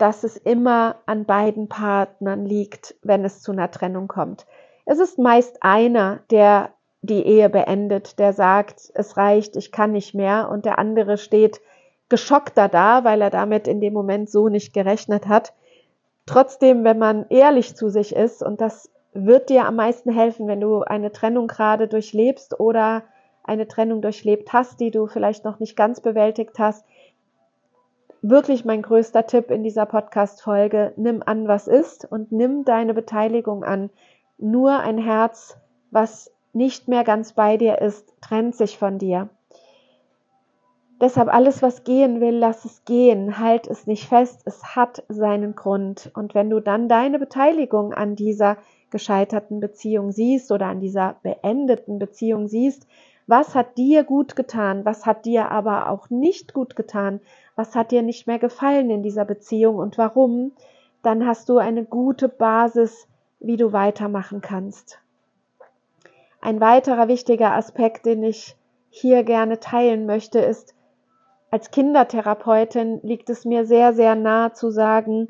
dass 0.00 0.24
es 0.24 0.36
immer 0.36 0.96
an 1.06 1.26
beiden 1.26 1.68
Partnern 1.68 2.46
liegt, 2.46 2.94
wenn 3.02 3.24
es 3.24 3.42
zu 3.42 3.52
einer 3.52 3.70
Trennung 3.70 4.08
kommt. 4.08 4.46
Es 4.86 4.98
ist 4.98 5.18
meist 5.18 5.62
einer, 5.62 6.20
der 6.30 6.70
die 7.02 7.22
Ehe 7.22 7.48
beendet, 7.48 8.18
der 8.18 8.32
sagt, 8.32 8.90
es 8.94 9.16
reicht, 9.16 9.56
ich 9.56 9.72
kann 9.72 9.92
nicht 9.92 10.14
mehr, 10.14 10.48
und 10.50 10.64
der 10.64 10.78
andere 10.78 11.18
steht 11.18 11.60
geschockter 12.08 12.68
da, 12.68 13.04
weil 13.04 13.20
er 13.22 13.30
damit 13.30 13.68
in 13.68 13.80
dem 13.80 13.92
Moment 13.92 14.30
so 14.30 14.48
nicht 14.48 14.72
gerechnet 14.72 15.28
hat. 15.28 15.52
Trotzdem, 16.26 16.84
wenn 16.84 16.98
man 16.98 17.26
ehrlich 17.28 17.76
zu 17.76 17.88
sich 17.88 18.14
ist, 18.14 18.42
und 18.42 18.60
das 18.60 18.90
wird 19.12 19.50
dir 19.50 19.66
am 19.66 19.76
meisten 19.76 20.12
helfen, 20.12 20.46
wenn 20.48 20.60
du 20.60 20.82
eine 20.82 21.12
Trennung 21.12 21.46
gerade 21.46 21.88
durchlebst 21.88 22.58
oder 22.58 23.02
eine 23.44 23.66
Trennung 23.66 24.02
durchlebt 24.02 24.52
hast, 24.52 24.80
die 24.80 24.90
du 24.90 25.06
vielleicht 25.06 25.44
noch 25.44 25.58
nicht 25.60 25.76
ganz 25.76 26.00
bewältigt 26.00 26.58
hast, 26.58 26.84
wirklich 28.22 28.64
mein 28.64 28.82
größter 28.82 29.26
Tipp 29.26 29.50
in 29.50 29.62
dieser 29.62 29.86
Podcast-Folge, 29.86 30.92
nimm 30.96 31.22
an, 31.24 31.48
was 31.48 31.68
ist 31.68 32.10
und 32.10 32.32
nimm 32.32 32.64
deine 32.64 32.94
Beteiligung 32.94 33.64
an. 33.64 33.90
Nur 34.38 34.80
ein 34.80 34.98
Herz, 34.98 35.56
was 35.90 36.30
nicht 36.52 36.88
mehr 36.88 37.04
ganz 37.04 37.32
bei 37.32 37.56
dir 37.56 37.80
ist, 37.80 38.12
trennt 38.20 38.56
sich 38.56 38.78
von 38.78 38.98
dir. 38.98 39.28
Deshalb 41.00 41.32
alles, 41.32 41.62
was 41.62 41.84
gehen 41.84 42.20
will, 42.20 42.36
lass 42.36 42.66
es 42.66 42.84
gehen, 42.84 43.38
halt 43.38 43.66
es 43.66 43.86
nicht 43.86 44.06
fest, 44.06 44.42
es 44.44 44.76
hat 44.76 45.02
seinen 45.08 45.54
Grund. 45.54 46.10
Und 46.14 46.34
wenn 46.34 46.50
du 46.50 46.60
dann 46.60 46.90
deine 46.90 47.18
Beteiligung 47.18 47.94
an 47.94 48.16
dieser 48.16 48.58
gescheiterten 48.90 49.60
Beziehung 49.60 50.12
siehst 50.12 50.52
oder 50.52 50.66
an 50.66 50.80
dieser 50.80 51.16
beendeten 51.22 51.98
Beziehung 51.98 52.48
siehst, 52.48 52.86
was 53.30 53.54
hat 53.54 53.78
dir 53.78 54.02
gut 54.02 54.34
getan, 54.34 54.84
was 54.84 55.06
hat 55.06 55.24
dir 55.24 55.52
aber 55.52 55.88
auch 55.88 56.10
nicht 56.10 56.52
gut 56.52 56.74
getan, 56.74 57.20
was 57.54 57.76
hat 57.76 57.92
dir 57.92 58.02
nicht 58.02 58.26
mehr 58.26 58.40
gefallen 58.40 58.90
in 58.90 59.04
dieser 59.04 59.24
Beziehung 59.24 59.76
und 59.76 59.98
warum, 59.98 60.52
dann 61.02 61.26
hast 61.26 61.48
du 61.48 61.58
eine 61.58 61.84
gute 61.84 62.28
Basis, 62.28 63.06
wie 63.38 63.56
du 63.56 63.72
weitermachen 63.72 64.40
kannst. 64.40 64.98
Ein 66.40 66.60
weiterer 66.60 67.06
wichtiger 67.06 67.54
Aspekt, 67.54 68.04
den 68.04 68.24
ich 68.24 68.56
hier 68.90 69.22
gerne 69.22 69.60
teilen 69.60 70.06
möchte, 70.06 70.40
ist, 70.40 70.74
als 71.52 71.70
Kindertherapeutin 71.70 73.00
liegt 73.02 73.30
es 73.30 73.44
mir 73.44 73.64
sehr, 73.64 73.92
sehr 73.92 74.14
nah 74.16 74.54
zu 74.54 74.70
sagen, 74.70 75.28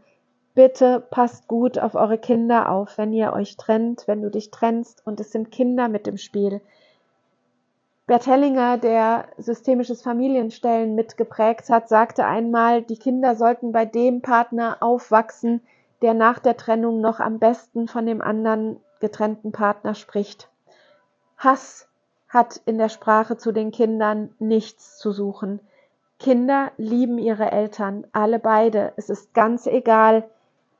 bitte 0.55 1.07
passt 1.11 1.49
gut 1.49 1.79
auf 1.79 1.95
eure 1.95 2.19
Kinder 2.19 2.71
auf, 2.71 2.97
wenn 2.97 3.13
ihr 3.13 3.33
euch 3.33 3.57
trennt, 3.57 4.07
wenn 4.07 4.23
du 4.23 4.31
dich 4.31 4.51
trennst 4.51 5.07
und 5.07 5.21
es 5.21 5.33
sind 5.33 5.51
Kinder 5.51 5.89
mit 5.89 6.09
im 6.09 6.17
Spiel. 6.17 6.61
Bert 8.11 8.27
Hellinger, 8.27 8.77
der 8.77 9.27
systemisches 9.39 10.03
Familienstellen 10.03 10.97
mitgeprägt 10.97 11.71
hat, 11.71 11.89
sagte 11.89 12.25
einmal, 12.25 12.83
die 12.83 12.97
Kinder 12.97 13.37
sollten 13.37 13.71
bei 13.71 13.85
dem 13.85 14.21
Partner 14.21 14.79
aufwachsen, 14.81 15.61
der 16.03 16.15
nach 16.15 16.41
der 16.41 16.57
Trennung 16.57 17.01
noch 17.01 17.21
am 17.21 17.39
besten 17.39 17.87
von 17.87 18.07
dem 18.07 18.21
anderen 18.21 18.81
getrennten 18.99 19.53
Partner 19.53 19.95
spricht. 19.95 20.49
Hass 21.39 21.89
hat 22.29 22.61
in 22.67 22.79
der 22.79 22.89
Sprache 22.89 23.37
zu 23.37 23.53
den 23.53 23.71
Kindern 23.71 24.35
nichts 24.41 24.99
zu 24.99 25.13
suchen. 25.13 25.61
Kinder 26.19 26.73
lieben 26.79 27.17
ihre 27.17 27.53
Eltern, 27.53 28.09
alle 28.11 28.41
beide. 28.41 28.93
Es 28.97 29.09
ist 29.09 29.35
ganz 29.35 29.69
egal, 29.69 30.29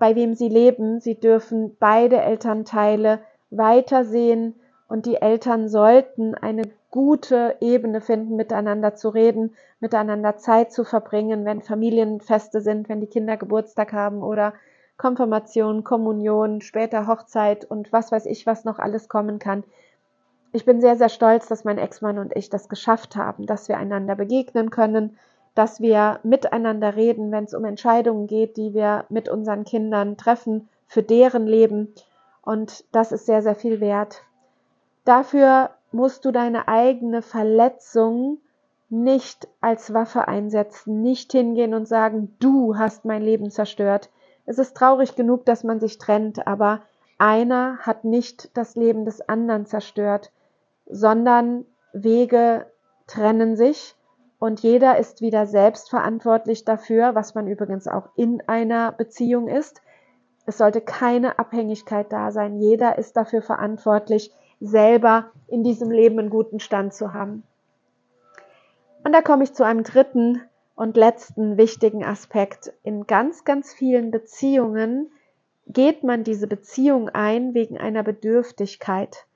bei 0.01 0.17
wem 0.17 0.35
sie 0.35 0.49
leben. 0.49 0.99
Sie 0.99 1.15
dürfen 1.15 1.77
beide 1.79 2.21
Elternteile 2.21 3.21
weitersehen 3.51 4.57
und 4.91 5.07
die 5.07 5.17
Eltern 5.17 5.69
sollten 5.69 6.35
eine 6.35 6.65
gute 6.91 7.57
Ebene 7.61 8.03
finden, 8.03 8.37
miteinander 8.37 8.95
zu 8.95 9.09
reden, 9.09 9.55
miteinander 9.79 10.37
Zeit 10.37 10.73
zu 10.73 10.85
verbringen, 10.85 11.47
wenn 11.47 11.63
Familienfeste 11.63 12.61
sind, 12.61 12.89
wenn 12.89 13.01
die 13.01 13.07
Kinder 13.07 13.39
Geburtstag 13.39 13.93
haben 13.95 14.23
oder 14.23 14.53
Konfirmation, 14.99 15.85
Kommunion, 15.85 16.61
später 16.61 17.07
Hochzeit 17.07 17.65
und 17.65 17.93
was 17.93 18.13
weiß 18.13 18.27
ich, 18.27 18.45
was 18.45 18.65
noch 18.65 18.79
alles 18.79 19.09
kommen 19.09 19.39
kann 19.39 19.65
ich 20.53 20.65
bin 20.65 20.81
sehr, 20.81 20.97
sehr 20.97 21.09
stolz, 21.09 21.47
dass 21.47 21.65
mein 21.65 21.79
Ex-Mann 21.79 22.19
und 22.19 22.35
ich 22.37 22.51
das 22.51 22.69
geschafft 22.69 23.17
haben, 23.17 23.47
dass 23.47 23.69
wir 23.69 23.79
einander 23.79 24.17
begegnen 24.17 24.71
können, 24.71 25.17
dass 25.55 25.81
wir 25.81 26.21
miteinander 26.23 26.97
reden, 26.97 27.31
wenn 27.33 27.45
es 27.45 27.55
um 27.55 27.65
Entscheidungen 27.65 28.27
geht, 28.27 28.57
die 28.57 28.75
wir 28.75 29.05
mit 29.09 29.29
unseren 29.29 29.65
Kindern 29.65 30.17
treffen, 30.17 30.69
für 30.87 31.03
deren 31.03 31.47
Leben. 31.47 31.95
Und 32.43 32.85
das 32.93 33.13
ist 33.13 33.27
sehr, 33.27 33.43
sehr 33.43 33.55
viel 33.55 33.81
wert. 33.81 34.23
Dafür 35.05 35.71
musst 35.93 36.25
du 36.25 36.31
deine 36.31 36.69
eigene 36.69 37.23
Verletzung 37.23 38.39
nicht 38.89 39.49
als 39.61 39.95
Waffe 39.95 40.29
einsetzen, 40.29 41.03
nicht 41.03 41.33
hingehen 41.33 41.75
und 41.75 41.87
sagen, 41.87 42.37
du 42.41 42.77
hast 42.77 43.05
mein 43.05 43.23
Leben 43.23 43.51
zerstört. 43.51 44.11
Es 44.47 44.59
ist 44.59 44.77
traurig 44.77 45.15
genug, 45.15 45.45
dass 45.47 45.65
man 45.65 45.81
sich 45.81 45.99
trennt, 45.99 46.47
aber 46.47 46.83
einer 47.19 47.79
hat 47.79 48.05
nicht 48.05 48.57
das 48.57 48.75
Leben 48.75 49.05
des 49.05 49.21
anderen 49.29 49.67
zerstört 49.67 50.33
sondern 50.91 51.65
Wege 51.93 52.67
trennen 53.07 53.57
sich 53.57 53.97
und 54.39 54.61
jeder 54.61 54.99
ist 54.99 55.21
wieder 55.21 55.47
selbst 55.47 55.89
verantwortlich 55.89 56.65
dafür, 56.65 57.15
was 57.15 57.35
man 57.35 57.47
übrigens 57.47 57.87
auch 57.89 58.09
in 58.17 58.43
einer 58.49 58.93
Beziehung 58.93 59.49
ist. 59.49 59.83
Es 60.47 60.59
sollte 60.59 60.81
keine 60.81 61.39
Abhängigkeit 61.39 62.13
da 62.13 62.33
sein. 62.33 62.57
Jeder 62.57 62.99
ist 62.99 63.17
dafür 63.17 63.43
verantwortlich, 63.43 64.33
selber 64.61 65.31
in 65.49 65.65
diesem 65.65 65.91
Leben 65.91 66.19
einen 66.19 66.31
guten 66.31 66.61
Stand 66.61 66.95
zu 66.95 67.13
haben. 67.13 67.43
Und 69.05 69.13
da 69.13 69.23
komme 69.23 69.45
ich 69.45 69.55
zu 69.55 69.65
einem 69.65 69.83
dritten 69.83 70.43
und 70.75 70.97
letzten 70.97 71.57
wichtigen 71.57 72.05
Aspekt. 72.05 72.73
In 72.83 73.07
ganz, 73.07 73.45
ganz 73.45 73.73
vielen 73.73 74.11
Beziehungen 74.11 75.11
geht 75.67 76.05
man 76.05 76.25
diese 76.25 76.47
Beziehung 76.47 77.09
ein 77.09 77.55
wegen 77.55 77.79
einer 77.79 78.03
Bedürftigkeit. 78.03 79.27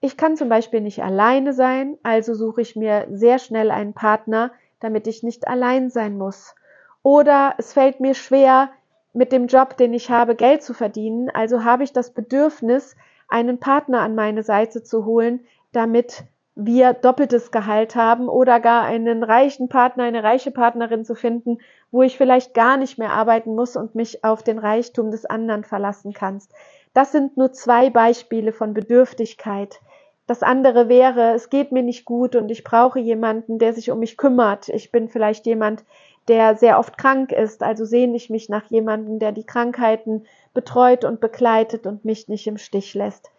Ich 0.00 0.16
kann 0.16 0.36
zum 0.36 0.48
Beispiel 0.48 0.80
nicht 0.80 1.02
alleine 1.02 1.52
sein, 1.52 1.98
also 2.02 2.34
suche 2.34 2.60
ich 2.60 2.76
mir 2.76 3.06
sehr 3.10 3.38
schnell 3.38 3.70
einen 3.70 3.94
Partner, 3.94 4.52
damit 4.80 5.08
ich 5.08 5.22
nicht 5.24 5.48
allein 5.48 5.90
sein 5.90 6.16
muss. 6.16 6.54
Oder 7.02 7.54
es 7.58 7.72
fällt 7.72 7.98
mir 8.00 8.14
schwer, 8.14 8.70
mit 9.12 9.32
dem 9.32 9.46
Job, 9.46 9.76
den 9.76 9.94
ich 9.94 10.10
habe, 10.10 10.36
Geld 10.36 10.62
zu 10.62 10.74
verdienen, 10.74 11.30
also 11.30 11.64
habe 11.64 11.82
ich 11.82 11.92
das 11.92 12.12
Bedürfnis, 12.12 12.94
einen 13.28 13.58
Partner 13.58 14.00
an 14.00 14.14
meine 14.14 14.42
Seite 14.42 14.82
zu 14.82 15.04
holen, 15.04 15.40
damit 15.72 16.24
wir 16.54 16.92
doppeltes 16.92 17.52
Gehalt 17.52 17.94
haben 17.94 18.28
oder 18.28 18.58
gar 18.58 18.84
einen 18.84 19.22
reichen 19.22 19.68
Partner, 19.68 20.04
eine 20.04 20.24
reiche 20.24 20.50
Partnerin 20.50 21.04
zu 21.04 21.14
finden, 21.14 21.58
wo 21.92 22.02
ich 22.02 22.16
vielleicht 22.16 22.52
gar 22.52 22.76
nicht 22.76 22.98
mehr 22.98 23.12
arbeiten 23.12 23.54
muss 23.54 23.76
und 23.76 23.94
mich 23.94 24.24
auf 24.24 24.42
den 24.42 24.58
Reichtum 24.58 25.12
des 25.12 25.24
anderen 25.24 25.62
verlassen 25.62 26.12
kannst. 26.12 26.52
Das 26.94 27.12
sind 27.12 27.36
nur 27.36 27.52
zwei 27.52 27.90
Beispiele 27.90 28.52
von 28.52 28.74
Bedürftigkeit. 28.74 29.80
Das 30.26 30.42
andere 30.42 30.88
wäre, 30.88 31.32
es 31.34 31.48
geht 31.48 31.70
mir 31.70 31.84
nicht 31.84 32.04
gut 32.04 32.34
und 32.34 32.50
ich 32.50 32.64
brauche 32.64 32.98
jemanden, 32.98 33.58
der 33.58 33.72
sich 33.72 33.90
um 33.92 34.00
mich 34.00 34.16
kümmert. 34.16 34.68
Ich 34.68 34.90
bin 34.90 35.08
vielleicht 35.08 35.46
jemand, 35.46 35.84
der 36.26 36.56
sehr 36.56 36.78
oft 36.78 36.98
krank 36.98 37.32
ist, 37.32 37.62
also 37.62 37.84
sehne 37.84 38.16
ich 38.16 38.30
mich 38.30 38.48
nach 38.48 38.64
jemandem, 38.64 39.18
der 39.20 39.32
die 39.32 39.46
Krankheiten 39.46 40.24
betreut 40.54 41.04
und 41.04 41.20
begleitet 41.20 41.86
und 41.86 42.04
mich 42.04 42.28
nicht 42.28 42.46
im 42.46 42.58
Stich 42.58 42.94
lässt. 42.94 43.30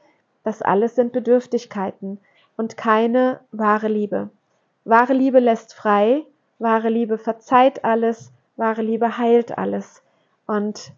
Das 0.44 0.62
alles 0.62 0.96
sind 0.96 1.12
Bedürftigkeiten 1.12 2.20
und 2.58 2.78
keine 2.78 3.40
wahre 3.52 3.88
Liebe. 3.88 4.30
Wahre 4.86 5.14
Liebe 5.14 5.40
lässt 5.40 5.74
frei, 5.74 6.24
wahre 6.58 6.90
Liebe 6.90 7.18
verzeiht 7.18 7.84
alles, 7.84 8.32
wahre 8.56 8.82
Liebe 8.82 9.18
heilt 9.18 9.58
alles. 9.58 10.02
Und 10.48 10.92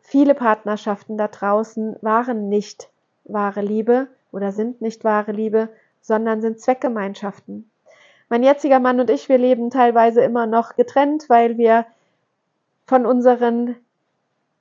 viele 0.00 0.34
Partnerschaften 0.34 1.16
da 1.16 1.28
draußen 1.28 1.96
waren 2.00 2.48
nicht 2.48 2.88
wahre 3.24 3.60
Liebe, 3.60 4.08
oder 4.36 4.52
sind 4.52 4.82
nicht 4.82 5.02
wahre 5.02 5.32
Liebe, 5.32 5.70
sondern 6.02 6.42
sind 6.42 6.60
Zweckgemeinschaften. 6.60 7.70
Mein 8.28 8.42
jetziger 8.42 8.80
Mann 8.80 9.00
und 9.00 9.08
ich, 9.08 9.28
wir 9.30 9.38
leben 9.38 9.70
teilweise 9.70 10.20
immer 10.20 10.46
noch 10.46 10.76
getrennt, 10.76 11.28
weil 11.28 11.56
wir 11.56 11.86
von 12.86 13.06
unseren 13.06 13.76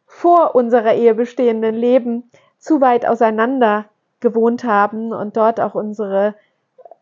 vor 0.06 0.56
unserer 0.56 0.94
Ehe 0.94 1.15
bestehenden 1.15 1.76
Leben 1.76 2.30
zu 2.58 2.82
weit 2.82 3.06
auseinander 3.06 3.86
gewohnt 4.20 4.63
haben 4.63 5.13
und 5.13 5.38
dort 5.38 5.60
auch 5.60 5.76
unsere 5.76 6.36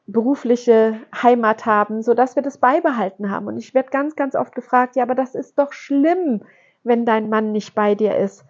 berufliche 0.06 1.00
Heimat 1.16 1.66
haben, 1.66 2.02
so 2.02 2.14
dass 2.14 2.36
wir 2.36 2.44
das 2.44 2.58
beibehalten 2.58 3.30
haben. 3.30 3.48
Und 3.48 3.58
ich 3.58 3.74
werde 3.74 3.90
ganz, 3.90 4.16
ganz 4.16 4.36
oft 4.36 4.54
gefragt, 4.54 4.96
ja, 4.96 5.04
aber 5.04 5.16
das 5.16 5.36
ist 5.36 5.58
doch 5.58 5.72
schlimm, 5.72 6.42
wenn 6.84 7.06
dein 7.06 7.30
Mann 7.30 7.52
nicht 7.52 7.74
bei 7.74 7.96
dir 7.96 8.18
ist. 8.18 8.44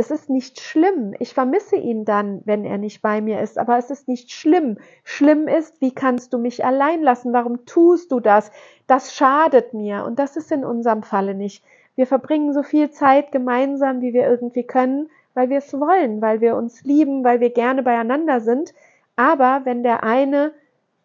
Es 0.00 0.10
ist 0.10 0.30
nicht 0.30 0.60
schlimm. 0.60 1.14
Ich 1.18 1.34
vermisse 1.34 1.76
ihn 1.76 2.04
dann, 2.04 2.40
wenn 2.44 2.64
er 2.64 2.78
nicht 2.78 3.02
bei 3.02 3.20
mir 3.20 3.40
ist, 3.40 3.58
aber 3.58 3.76
es 3.78 3.90
ist 3.90 4.06
nicht 4.06 4.30
schlimm. 4.30 4.78
Schlimm 5.02 5.48
ist, 5.48 5.80
wie 5.80 5.92
kannst 5.92 6.32
du 6.32 6.38
mich 6.38 6.64
allein 6.64 7.02
lassen? 7.02 7.32
Warum 7.32 7.66
tust 7.66 8.12
du 8.12 8.20
das? 8.20 8.52
Das 8.86 9.12
schadet 9.12 9.74
mir. 9.74 10.04
Und 10.04 10.18
das 10.20 10.36
ist 10.36 10.52
in 10.52 10.64
unserem 10.64 11.02
Falle 11.02 11.34
nicht. 11.34 11.64
Wir 11.98 12.06
verbringen 12.06 12.52
so 12.52 12.62
viel 12.62 12.92
Zeit 12.92 13.32
gemeinsam, 13.32 14.00
wie 14.00 14.12
wir 14.12 14.24
irgendwie 14.24 14.62
können, 14.62 15.10
weil 15.34 15.50
wir 15.50 15.58
es 15.58 15.72
wollen, 15.80 16.22
weil 16.22 16.40
wir 16.40 16.54
uns 16.54 16.84
lieben, 16.84 17.24
weil 17.24 17.40
wir 17.40 17.50
gerne 17.50 17.82
beieinander 17.82 18.38
sind. 18.38 18.72
Aber 19.16 19.62
wenn 19.64 19.82
der 19.82 20.04
eine 20.04 20.52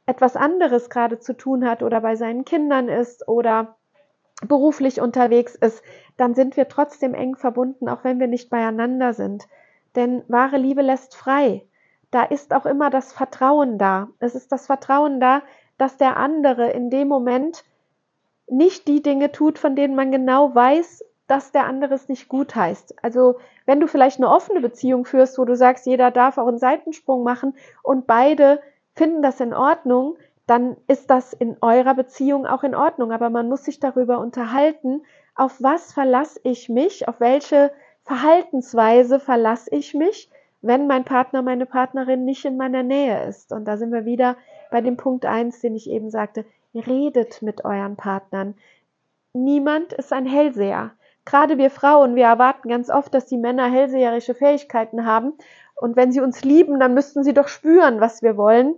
etwas 0.06 0.36
anderes 0.36 0.92
gerade 0.92 1.18
zu 1.18 1.36
tun 1.36 1.68
hat 1.68 1.82
oder 1.82 2.00
bei 2.02 2.16
seinen 2.16 2.46
Kindern 2.46 2.90
ist 2.90 3.28
oder 3.28 3.76
beruflich 4.48 5.02
unterwegs 5.02 5.56
ist, 5.56 5.82
dann 6.16 6.36
sind 6.36 6.58
wir 6.58 6.68
trotzdem 6.68 7.16
eng 7.16 7.38
verbunden, 7.38 7.90
auch 7.90 8.04
wenn 8.04 8.20
wir 8.20 8.28
nicht 8.28 8.52
beieinander 8.52 9.16
sind. 9.16 9.48
Denn 9.96 10.22
wahre 10.28 10.58
Liebe 10.58 10.84
lässt 10.84 11.16
frei. 11.16 11.66
Da 12.12 12.22
ist 12.22 12.54
auch 12.54 12.68
immer 12.68 12.92
das 12.92 13.14
Vertrauen 13.14 13.80
da. 13.80 14.10
Es 14.20 14.36
ist 14.36 14.52
das 14.52 14.68
Vertrauen 14.68 15.20
da, 15.20 15.42
dass 15.80 15.98
der 15.98 16.18
andere 16.18 16.70
in 16.70 16.92
dem 16.92 17.08
Moment 17.08 17.64
nicht 18.48 18.88
die 18.88 19.02
Dinge 19.02 19.32
tut, 19.32 19.58
von 19.58 19.76
denen 19.76 19.96
man 19.96 20.12
genau 20.12 20.54
weiß, 20.54 21.04
dass 21.28 21.52
der 21.52 21.66
andere 21.66 21.94
es 21.94 22.10
nicht 22.10 22.28
gut 22.28 22.56
heißt. 22.56 22.96
Also 23.04 23.40
wenn 23.66 23.80
du 23.80 23.88
vielleicht 23.88 24.18
eine 24.18 24.30
offene 24.30 24.60
Beziehung 24.60 25.06
führst, 25.06 25.38
wo 25.38 25.46
du 25.46 25.56
sagst, 25.56 25.86
jeder 25.86 26.12
darf 26.12 26.38
auch 26.38 26.48
einen 26.48 26.60
Seitensprung 26.60 27.24
machen 27.24 27.56
und 27.82 28.08
beide 28.08 28.62
finden 28.96 29.22
das 29.22 29.40
in 29.40 29.54
Ordnung, 29.54 30.18
dann 30.46 30.76
ist 30.88 31.10
das 31.10 31.34
in 31.34 31.58
eurer 31.62 31.96
Beziehung 31.96 32.46
auch 32.46 32.64
in 32.64 32.76
Ordnung. 32.76 33.12
Aber 33.12 33.30
man 33.30 33.48
muss 33.48 33.64
sich 33.64 33.80
darüber 33.80 34.20
unterhalten, 34.20 35.04
auf 35.36 35.62
was 35.62 35.94
verlasse 35.94 36.40
ich 36.44 36.70
mich, 36.70 37.08
auf 37.08 37.20
welche 37.20 37.72
Verhaltensweise 38.04 39.20
verlasse 39.20 39.70
ich 39.72 39.94
mich, 39.94 40.30
wenn 40.62 40.88
mein 40.88 41.06
Partner, 41.06 41.42
meine 41.42 41.66
Partnerin 41.66 42.26
nicht 42.26 42.44
in 42.46 42.58
meiner 42.58 42.84
Nähe 42.84 43.26
ist. 43.26 43.54
Und 43.54 43.66
da 43.66 43.78
sind 43.78 43.92
wir 43.92 44.06
wieder 44.06 44.36
bei 44.72 44.82
dem 44.82 44.98
Punkt 44.98 45.26
eins, 45.26 45.62
den 45.62 45.76
ich 45.76 45.90
eben 45.90 46.10
sagte, 46.10 46.46
redet 46.74 47.42
mit 47.42 47.66
euren 47.66 47.96
Partnern. 47.96 48.56
Niemand 49.34 49.94
ist 49.94 50.14
ein 50.14 50.26
Hellseher. 50.26 50.92
Gerade 51.26 51.58
wir 51.58 51.70
Frauen, 51.70 52.16
wir 52.16 52.26
erwarten 52.26 52.70
ganz 52.70 52.90
oft, 52.90 53.14
dass 53.14 53.26
die 53.26 53.38
Männer 53.38 53.72
hellseherische 53.72 54.36
Fähigkeiten 54.36 55.06
haben. 55.06 55.34
Und 55.76 55.96
wenn 55.96 56.12
sie 56.12 56.22
uns 56.22 56.44
lieben, 56.44 56.80
dann 56.80 56.94
müssten 56.94 57.24
sie 57.24 57.34
doch 57.34 57.48
spüren, 57.48 58.02
was 58.02 58.22
wir 58.22 58.38
wollen. 58.38 58.76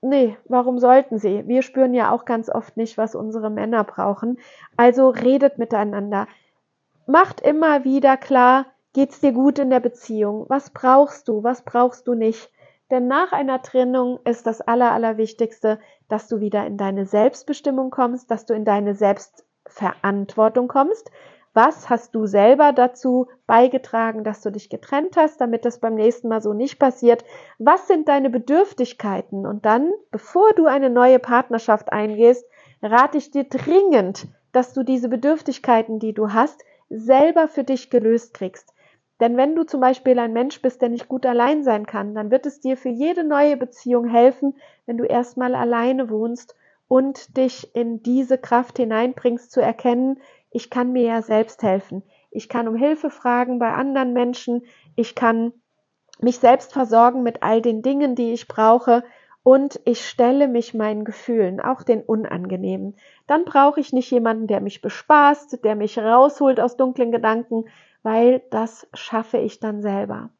Nee, 0.00 0.36
warum 0.46 0.78
sollten 0.78 1.18
sie? 1.18 1.46
Wir 1.46 1.62
spüren 1.62 1.94
ja 1.94 2.10
auch 2.10 2.24
ganz 2.24 2.50
oft 2.50 2.76
nicht, 2.76 2.98
was 2.98 3.14
unsere 3.14 3.50
Männer 3.50 3.84
brauchen. 3.84 4.38
Also 4.76 5.08
redet 5.08 5.58
miteinander. 5.58 6.26
Macht 7.06 7.40
immer 7.40 7.84
wieder 7.84 8.16
klar, 8.16 8.66
geht's 8.92 9.20
dir 9.20 9.32
gut 9.32 9.58
in 9.58 9.70
der 9.70 9.80
Beziehung? 9.80 10.44
Was 10.48 10.70
brauchst 10.70 11.28
du? 11.28 11.42
Was 11.42 11.62
brauchst 11.62 12.06
du 12.08 12.14
nicht? 12.14 12.50
Denn 12.92 13.08
nach 13.08 13.32
einer 13.32 13.62
Trennung 13.62 14.20
ist 14.24 14.46
das 14.46 14.60
Aller, 14.60 14.92
Allerwichtigste, 14.92 15.80
dass 16.08 16.28
du 16.28 16.40
wieder 16.40 16.66
in 16.66 16.76
deine 16.76 17.06
Selbstbestimmung 17.06 17.90
kommst, 17.90 18.30
dass 18.30 18.44
du 18.44 18.52
in 18.52 18.66
deine 18.66 18.94
Selbstverantwortung 18.94 20.68
kommst. 20.68 21.10
Was 21.54 21.88
hast 21.88 22.14
du 22.14 22.26
selber 22.26 22.74
dazu 22.74 23.28
beigetragen, 23.46 24.24
dass 24.24 24.42
du 24.42 24.50
dich 24.50 24.68
getrennt 24.68 25.16
hast, 25.16 25.40
damit 25.40 25.64
das 25.64 25.80
beim 25.80 25.94
nächsten 25.94 26.28
Mal 26.28 26.42
so 26.42 26.52
nicht 26.52 26.78
passiert? 26.78 27.24
Was 27.58 27.88
sind 27.88 28.08
deine 28.08 28.28
Bedürftigkeiten? 28.28 29.46
Und 29.46 29.64
dann, 29.64 29.90
bevor 30.10 30.52
du 30.52 30.66
eine 30.66 30.90
neue 30.90 31.18
Partnerschaft 31.18 31.90
eingehst, 31.94 32.46
rate 32.82 33.16
ich 33.16 33.30
dir 33.30 33.44
dringend, 33.44 34.26
dass 34.52 34.74
du 34.74 34.82
diese 34.82 35.08
Bedürftigkeiten, 35.08 35.98
die 35.98 36.12
du 36.12 36.34
hast, 36.34 36.62
selber 36.90 37.48
für 37.48 37.64
dich 37.64 37.88
gelöst 37.88 38.34
kriegst. 38.34 38.71
Denn 39.20 39.36
wenn 39.36 39.54
du 39.54 39.64
zum 39.64 39.80
Beispiel 39.80 40.18
ein 40.18 40.32
Mensch 40.32 40.60
bist, 40.62 40.82
der 40.82 40.88
nicht 40.88 41.08
gut 41.08 41.26
allein 41.26 41.62
sein 41.62 41.86
kann, 41.86 42.14
dann 42.14 42.30
wird 42.30 42.46
es 42.46 42.60
dir 42.60 42.76
für 42.76 42.88
jede 42.88 43.24
neue 43.24 43.56
Beziehung 43.56 44.08
helfen, 44.08 44.56
wenn 44.86 44.96
du 44.96 45.04
erstmal 45.04 45.54
alleine 45.54 46.10
wohnst 46.10 46.56
und 46.88 47.36
dich 47.36 47.74
in 47.74 48.02
diese 48.02 48.36
Kraft 48.38 48.78
hineinbringst, 48.78 49.50
zu 49.50 49.60
erkennen, 49.60 50.20
ich 50.52 50.68
kann 50.68 50.92
mir 50.92 51.04
ja 51.04 51.22
selbst 51.22 51.62
helfen. 51.62 52.02
Ich 52.30 52.48
kann 52.48 52.68
um 52.68 52.76
Hilfe 52.76 53.10
fragen 53.10 53.58
bei 53.58 53.72
anderen 53.72 54.12
Menschen. 54.12 54.62
Ich 54.96 55.14
kann 55.14 55.52
mich 56.20 56.38
selbst 56.38 56.72
versorgen 56.72 57.22
mit 57.22 57.42
all 57.42 57.62
den 57.62 57.82
Dingen, 57.82 58.14
die 58.14 58.32
ich 58.32 58.48
brauche. 58.48 59.04
Und 59.42 59.80
ich 59.84 60.06
stelle 60.06 60.46
mich 60.46 60.72
meinen 60.72 61.04
Gefühlen, 61.04 61.60
auch 61.60 61.82
den 61.82 62.02
unangenehmen. 62.02 62.96
Dann 63.26 63.44
brauche 63.44 63.80
ich 63.80 63.92
nicht 63.92 64.10
jemanden, 64.10 64.46
der 64.46 64.60
mich 64.60 64.82
bespaßt, 64.82 65.64
der 65.64 65.74
mich 65.74 65.98
rausholt 65.98 66.60
aus 66.60 66.76
dunklen 66.76 67.10
Gedanken, 67.10 67.64
weil 68.02 68.42
das 68.50 68.86
schaffe 68.94 69.38
ich 69.38 69.60
dann 69.60 69.82
selber. 69.82 70.30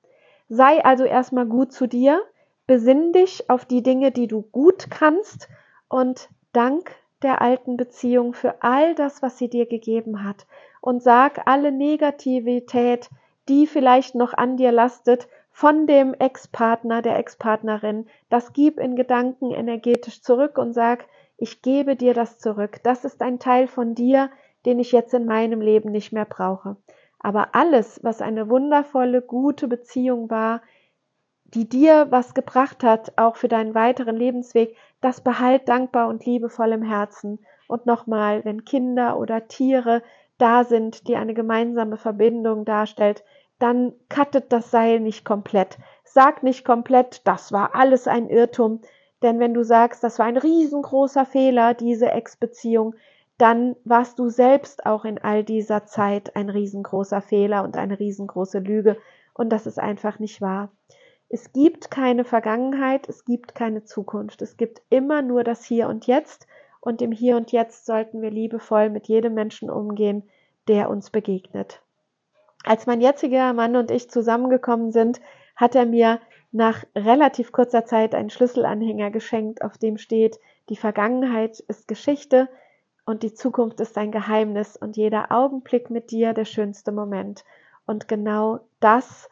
Sei 0.48 0.84
also 0.84 1.04
erstmal 1.04 1.46
gut 1.46 1.72
zu 1.72 1.86
dir, 1.86 2.20
besinn 2.66 3.12
dich 3.12 3.48
auf 3.48 3.64
die 3.64 3.82
Dinge, 3.82 4.12
die 4.12 4.26
du 4.26 4.42
gut 4.42 4.90
kannst 4.90 5.48
und 5.88 6.28
dank 6.52 6.94
der 7.22 7.40
alten 7.40 7.76
Beziehung 7.76 8.34
für 8.34 8.62
all 8.62 8.94
das, 8.94 9.22
was 9.22 9.38
sie 9.38 9.48
dir 9.48 9.66
gegeben 9.66 10.24
hat 10.24 10.46
und 10.80 11.02
sag 11.02 11.46
alle 11.46 11.72
Negativität, 11.72 13.08
die 13.48 13.66
vielleicht 13.66 14.14
noch 14.14 14.34
an 14.34 14.56
dir 14.56 14.72
lastet, 14.72 15.28
von 15.52 15.86
dem 15.86 16.14
Ex-Partner, 16.14 17.02
der 17.02 17.18
Ex-Partnerin, 17.18 18.06
das 18.30 18.52
gib 18.52 18.78
in 18.78 18.96
Gedanken 18.96 19.50
energetisch 19.50 20.22
zurück 20.22 20.56
und 20.56 20.72
sag, 20.72 21.04
ich 21.36 21.60
gebe 21.60 21.94
dir 21.94 22.14
das 22.14 22.38
zurück. 22.38 22.80
Das 22.84 23.04
ist 23.04 23.20
ein 23.20 23.38
Teil 23.38 23.68
von 23.68 23.94
dir, 23.94 24.30
den 24.64 24.78
ich 24.78 24.92
jetzt 24.92 25.12
in 25.12 25.26
meinem 25.26 25.60
Leben 25.60 25.92
nicht 25.92 26.12
mehr 26.12 26.24
brauche. 26.24 26.76
Aber 27.22 27.54
alles, 27.54 28.00
was 28.02 28.20
eine 28.20 28.48
wundervolle, 28.50 29.22
gute 29.22 29.68
Beziehung 29.68 30.28
war, 30.28 30.60
die 31.44 31.68
dir 31.68 32.06
was 32.10 32.34
gebracht 32.34 32.82
hat, 32.82 33.12
auch 33.16 33.36
für 33.36 33.48
deinen 33.48 33.74
weiteren 33.74 34.16
Lebensweg, 34.16 34.76
das 35.00 35.20
behalt 35.20 35.68
dankbar 35.68 36.08
und 36.08 36.24
liebevoll 36.24 36.72
im 36.72 36.82
Herzen. 36.82 37.38
Und 37.68 37.86
nochmal, 37.86 38.44
wenn 38.44 38.64
Kinder 38.64 39.18
oder 39.18 39.46
Tiere 39.48 40.02
da 40.38 40.64
sind, 40.64 41.06
die 41.08 41.16
eine 41.16 41.34
gemeinsame 41.34 41.96
Verbindung 41.96 42.64
darstellt, 42.64 43.22
dann 43.58 43.92
cuttet 44.08 44.50
das 44.52 44.70
Seil 44.70 44.98
nicht 44.98 45.24
komplett. 45.24 45.78
Sag 46.04 46.42
nicht 46.42 46.64
komplett, 46.64 47.26
das 47.26 47.52
war 47.52 47.74
alles 47.74 48.08
ein 48.08 48.28
Irrtum. 48.28 48.80
Denn 49.22 49.38
wenn 49.38 49.54
du 49.54 49.62
sagst, 49.62 50.02
das 50.02 50.18
war 50.18 50.26
ein 50.26 50.36
riesengroßer 50.36 51.24
Fehler, 51.24 51.74
diese 51.74 52.10
Ex-Beziehung, 52.10 52.96
dann 53.42 53.74
warst 53.82 54.20
du 54.20 54.28
selbst 54.28 54.86
auch 54.86 55.04
in 55.04 55.18
all 55.18 55.42
dieser 55.42 55.84
Zeit 55.84 56.36
ein 56.36 56.48
riesengroßer 56.48 57.20
Fehler 57.20 57.64
und 57.64 57.76
eine 57.76 57.98
riesengroße 57.98 58.60
Lüge. 58.60 58.96
Und 59.34 59.50
das 59.50 59.66
ist 59.66 59.80
einfach 59.80 60.20
nicht 60.20 60.40
wahr. 60.40 60.70
Es 61.28 61.52
gibt 61.52 61.90
keine 61.90 62.24
Vergangenheit, 62.24 63.08
es 63.08 63.24
gibt 63.24 63.56
keine 63.56 63.82
Zukunft. 63.82 64.42
Es 64.42 64.56
gibt 64.56 64.82
immer 64.90 65.22
nur 65.22 65.42
das 65.42 65.64
Hier 65.64 65.88
und 65.88 66.06
Jetzt. 66.06 66.46
Und 66.78 67.02
im 67.02 67.10
Hier 67.10 67.36
und 67.36 67.50
Jetzt 67.50 67.84
sollten 67.84 68.22
wir 68.22 68.30
liebevoll 68.30 68.90
mit 68.90 69.08
jedem 69.08 69.34
Menschen 69.34 69.70
umgehen, 69.70 70.22
der 70.68 70.88
uns 70.88 71.10
begegnet. 71.10 71.82
Als 72.64 72.86
mein 72.86 73.00
jetziger 73.00 73.52
Mann 73.54 73.74
und 73.74 73.90
ich 73.90 74.08
zusammengekommen 74.08 74.92
sind, 74.92 75.20
hat 75.56 75.74
er 75.74 75.86
mir 75.86 76.20
nach 76.52 76.84
relativ 76.94 77.50
kurzer 77.50 77.84
Zeit 77.86 78.14
einen 78.14 78.30
Schlüsselanhänger 78.30 79.10
geschenkt, 79.10 79.62
auf 79.62 79.78
dem 79.78 79.98
steht, 79.98 80.38
die 80.68 80.76
Vergangenheit 80.76 81.58
ist 81.58 81.88
Geschichte, 81.88 82.48
und 83.04 83.22
die 83.22 83.34
Zukunft 83.34 83.80
ist 83.80 83.98
ein 83.98 84.12
Geheimnis 84.12 84.76
und 84.76 84.96
jeder 84.96 85.32
Augenblick 85.32 85.90
mit 85.90 86.10
dir 86.10 86.32
der 86.34 86.44
schönste 86.44 86.92
Moment. 86.92 87.44
Und 87.86 88.06
genau 88.08 88.60
das 88.80 89.28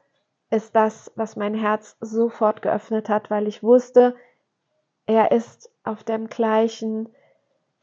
ist 0.50 0.74
das, 0.74 1.12
was 1.14 1.36
mein 1.36 1.54
Herz 1.54 1.96
sofort 2.00 2.62
geöffnet 2.62 3.08
hat, 3.08 3.30
weil 3.30 3.46
ich 3.46 3.62
wusste, 3.62 4.16
er 5.06 5.30
ist 5.30 5.70
auf 5.84 6.02
dem 6.02 6.28
gleichen 6.28 7.08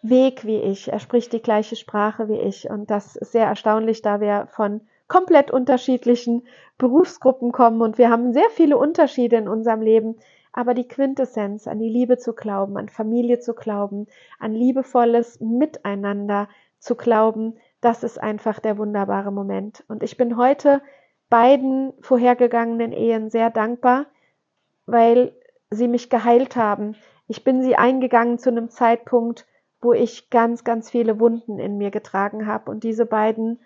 Weg 0.01 0.45
wie 0.45 0.57
ich. 0.57 0.91
Er 0.91 0.99
spricht 0.99 1.33
die 1.33 1.41
gleiche 1.41 1.75
Sprache 1.75 2.27
wie 2.27 2.39
ich. 2.39 2.69
Und 2.69 2.91
das 2.91 3.15
ist 3.15 3.31
sehr 3.31 3.45
erstaunlich, 3.45 4.01
da 4.01 4.19
wir 4.19 4.47
von 4.51 4.81
komplett 5.07 5.51
unterschiedlichen 5.51 6.45
Berufsgruppen 6.77 7.51
kommen 7.51 7.81
und 7.81 7.97
wir 7.97 8.09
haben 8.09 8.33
sehr 8.33 8.49
viele 8.51 8.77
Unterschiede 8.77 9.37
in 9.37 9.47
unserem 9.47 9.81
Leben. 9.81 10.19
Aber 10.57 10.73
die 10.73 10.87
Quintessenz, 10.87 11.67
an 11.67 11.77
die 11.77 11.87
Liebe 11.87 12.17
zu 12.17 12.33
glauben, 12.33 12.77
an 12.77 12.89
Familie 12.89 13.37
zu 13.37 13.53
glauben, 13.53 14.07
an 14.39 14.55
liebevolles 14.55 15.39
Miteinander 15.39 16.49
zu 16.79 16.95
glauben, 16.95 17.59
das 17.79 18.01
ist 18.01 18.19
einfach 18.19 18.59
der 18.59 18.79
wunderbare 18.79 19.31
Moment. 19.31 19.83
Und 19.87 20.01
ich 20.01 20.17
bin 20.17 20.35
heute 20.35 20.81
beiden 21.29 21.93
vorhergegangenen 22.01 22.91
Ehen 22.91 23.29
sehr 23.29 23.51
dankbar, 23.51 24.07
weil 24.87 25.31
sie 25.69 25.87
mich 25.87 26.09
geheilt 26.09 26.55
haben. 26.55 26.95
Ich 27.27 27.43
bin 27.43 27.61
sie 27.61 27.75
eingegangen 27.75 28.39
zu 28.39 28.49
einem 28.49 28.71
Zeitpunkt, 28.71 29.45
wo 29.79 29.93
ich 29.93 30.31
ganz, 30.31 30.63
ganz 30.63 30.89
viele 30.89 31.19
Wunden 31.19 31.59
in 31.59 31.77
mir 31.77 31.91
getragen 31.91 32.47
habe. 32.47 32.71
Und 32.71 32.83
diese 32.83 33.05
beiden 33.05 33.59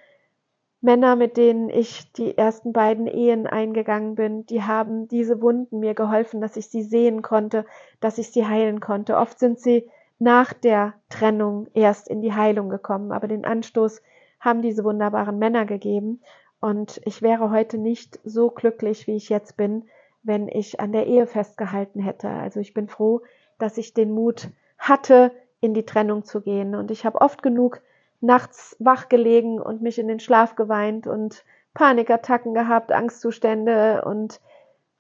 Männer, 0.82 1.16
mit 1.16 1.38
denen 1.38 1.70
ich 1.70 2.12
die 2.14 2.38
ersten 2.38 2.74
beiden 2.74 3.06
Ehen 3.06 3.46
eingegangen 3.46 4.16
bin, 4.16 4.46
die 4.48 4.64
haben 4.64 5.08
diese 5.08 5.42
Wunden 5.42 5.80
mir 5.80 5.94
geholfen, 5.94 6.42
dass 6.42 6.58
ich 6.58 6.68
sie 6.68 6.82
sehen 6.82 7.22
konnte, 7.22 7.66
dass 8.00 8.18
ich 8.18 8.32
sie 8.32 8.48
heilen 8.48 8.80
konnte. 8.80 9.18
Oft 9.18 9.38
sind 9.38 9.60
sie 9.60 9.88
nach 10.18 10.54
der 10.54 10.94
Trennung 11.10 11.68
erst 11.74 12.08
in 12.08 12.22
die 12.22 12.34
Heilung 12.34 12.70
gekommen, 12.70 13.12
aber 13.12 13.28
den 13.28 13.46
Anstoß 13.46 14.02
haben 14.40 14.64
diese 14.64 14.84
wunderbaren 14.84 15.38
Männer 15.38 15.66
gegeben. 15.66 16.22
Und 16.60 17.00
ich 17.06 17.22
wäre 17.22 17.52
heute 17.52 17.78
nicht 17.78 18.20
so 18.24 18.50
glücklich, 18.50 19.06
wie 19.06 19.16
ich 19.16 19.30
jetzt 19.30 19.58
bin, 19.58 19.86
wenn 20.24 20.48
ich 20.48 20.80
an 20.80 20.92
der 20.92 21.06
Ehe 21.06 21.28
festgehalten 21.28 22.00
hätte. 22.00 22.30
Also 22.30 22.60
ich 22.60 22.74
bin 22.74 22.88
froh, 22.88 23.22
dass 23.60 23.78
ich 23.78 23.94
den 23.94 24.12
Mut 24.12 24.50
hatte, 24.78 25.32
in 25.60 25.76
die 25.76 25.86
Trennung 25.86 26.26
zu 26.26 26.42
gehen. 26.42 26.74
Und 26.74 26.90
ich 26.90 27.06
habe 27.06 27.22
oft 27.22 27.44
genug 27.44 27.82
nachts 28.22 28.76
wach 28.80 29.10
gelegen 29.10 29.60
und 29.60 29.82
mich 29.82 30.00
in 30.00 30.08
den 30.08 30.20
Schlaf 30.20 30.56
geweint 30.56 31.08
und 31.08 31.44
Panikattacken 31.74 32.54
gehabt, 32.54 32.92
Angstzustände 32.92 34.04
und 34.06 34.40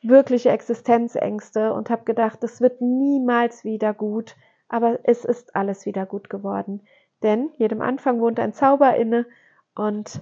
wirkliche 0.01 0.49
Existenzängste 0.49 1.73
und 1.73 1.89
habe 1.89 2.03
gedacht, 2.03 2.41
das 2.41 2.59
wird 2.59 2.81
niemals 2.81 3.63
wieder 3.63 3.93
gut, 3.93 4.35
aber 4.67 4.99
es 5.03 5.25
ist 5.25 5.55
alles 5.55 5.85
wieder 5.85 6.05
gut 6.05 6.29
geworden. 6.29 6.81
Denn 7.21 7.51
jedem 7.57 7.81
Anfang 7.81 8.19
wohnt 8.19 8.39
ein 8.39 8.53
Zauber 8.53 8.95
inne 8.95 9.27
und 9.75 10.21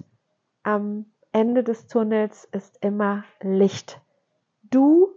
am 0.62 1.06
Ende 1.32 1.64
des 1.64 1.86
Tunnels 1.86 2.46
ist 2.52 2.84
immer 2.84 3.24
Licht. 3.40 4.00
Du 4.62 5.08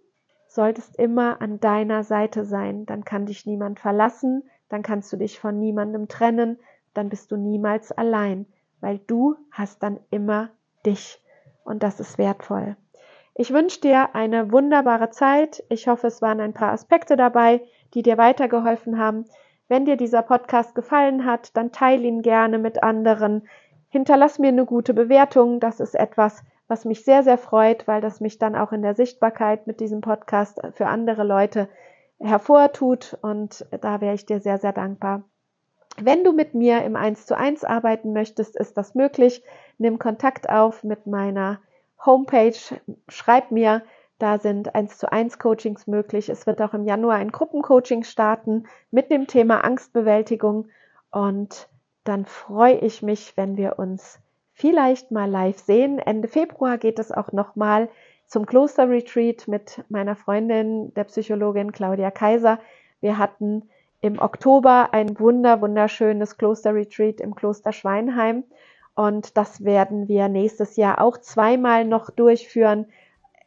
solltest 0.47 0.95
immer 0.97 1.41
an 1.41 1.59
deiner 1.59 2.03
Seite 2.03 2.45
sein, 2.45 2.85
dann 2.85 3.03
kann 3.03 3.25
dich 3.25 3.45
niemand 3.45 3.79
verlassen, 3.79 4.43
dann 4.69 4.83
kannst 4.83 5.11
du 5.11 5.17
dich 5.17 5.39
von 5.39 5.59
niemandem 5.59 6.07
trennen, 6.07 6.59
dann 6.93 7.09
bist 7.09 7.31
du 7.31 7.37
niemals 7.37 7.91
allein, 7.91 8.45
weil 8.81 8.99
du 9.07 9.35
hast 9.51 9.83
dann 9.83 9.99
immer 10.09 10.49
dich 10.85 11.21
und 11.63 11.83
das 11.83 11.99
ist 11.99 12.17
wertvoll. 12.17 12.75
Ich 13.35 13.51
wünsche 13.51 13.81
dir 13.81 14.13
eine 14.13 14.51
wunderbare 14.51 15.09
Zeit. 15.09 15.63
Ich 15.69 15.87
hoffe, 15.87 16.07
es 16.07 16.21
waren 16.21 16.39
ein 16.39 16.53
paar 16.53 16.71
Aspekte 16.71 17.15
dabei, 17.15 17.61
die 17.93 18.03
dir 18.03 18.17
weitergeholfen 18.17 18.99
haben. 18.99 19.25
Wenn 19.67 19.85
dir 19.85 19.97
dieser 19.97 20.21
Podcast 20.21 20.75
gefallen 20.75 21.25
hat, 21.25 21.55
dann 21.57 21.71
teile 21.71 22.03
ihn 22.03 22.21
gerne 22.21 22.59
mit 22.59 22.83
anderen. 22.83 23.47
Hinterlass 23.89 24.37
mir 24.37 24.49
eine 24.49 24.65
gute 24.65 24.93
Bewertung. 24.93 25.59
Das 25.59 25.79
ist 25.79 25.95
etwas, 25.95 26.43
was 26.67 26.85
mich 26.85 27.03
sehr, 27.05 27.23
sehr 27.23 27.39
freut, 27.39 27.87
weil 27.87 28.01
das 28.01 28.19
mich 28.19 28.37
dann 28.37 28.55
auch 28.55 28.71
in 28.71 28.83
der 28.83 28.93
Sichtbarkeit 28.93 29.65
mit 29.65 29.79
diesem 29.79 30.01
Podcast 30.01 30.61
für 30.73 30.85
andere 30.85 31.23
Leute 31.23 31.69
hervortut. 32.19 33.17
Und 33.21 33.65
da 33.81 33.99
wäre 33.99 34.13
ich 34.13 34.27
dir 34.27 34.39
sehr, 34.41 34.59
sehr 34.59 34.73
dankbar. 34.73 35.23
Wenn 36.01 36.23
du 36.23 36.33
mit 36.33 36.53
mir 36.53 36.83
im 36.83 36.95
1 36.95 37.25
zu 37.25 37.37
1 37.37 37.63
arbeiten 37.63 38.13
möchtest, 38.13 38.55
ist 38.55 38.77
das 38.77 38.95
möglich. 38.95 39.43
Nimm 39.77 39.99
Kontakt 39.99 40.49
auf 40.49 40.83
mit 40.83 41.05
meiner 41.07 41.59
Homepage, 42.03 42.57
schreib 43.07 43.51
mir, 43.51 43.83
da 44.19 44.39
sind 44.39 44.73
1 44.73 44.97
zu 44.97 45.11
1 45.11 45.37
Coachings 45.39 45.87
möglich. 45.87 46.29
Es 46.29 46.47
wird 46.47 46.61
auch 46.61 46.73
im 46.73 46.85
Januar 46.85 47.17
ein 47.17 47.31
Gruppencoaching 47.31 48.03
starten 48.03 48.65
mit 48.91 49.11
dem 49.11 49.27
Thema 49.27 49.63
Angstbewältigung 49.63 50.69
und 51.11 51.67
dann 52.03 52.25
freue 52.25 52.77
ich 52.77 53.01
mich, 53.01 53.37
wenn 53.37 53.57
wir 53.57 53.79
uns 53.79 54.19
vielleicht 54.53 55.11
mal 55.11 55.29
live 55.29 55.59
sehen. 55.59 55.99
Ende 55.99 56.27
Februar 56.27 56.77
geht 56.77 56.99
es 56.99 57.11
auch 57.11 57.31
nochmal 57.31 57.89
zum 58.27 58.45
Klosterretreat 58.45 59.47
mit 59.47 59.83
meiner 59.89 60.15
Freundin, 60.15 60.93
der 60.93 61.03
Psychologin 61.05 61.71
Claudia 61.71 62.11
Kaiser. 62.11 62.59
Wir 62.99 63.17
hatten 63.17 63.69
im 64.03 64.19
Oktober 64.19 64.89
ein 64.91 65.17
wunder, 65.17 65.61
wunderschönes 65.61 66.37
Klosterretreat 66.37 67.21
im 67.21 67.35
Kloster 67.35 67.71
Schweinheim. 67.71 68.43
Und 68.95 69.37
das 69.37 69.63
werden 69.63 70.09
wir 70.09 70.27
nächstes 70.27 70.75
Jahr 70.75 70.99
auch 71.01 71.17
zweimal 71.17 71.85
noch 71.85 72.09
durchführen. 72.09 72.87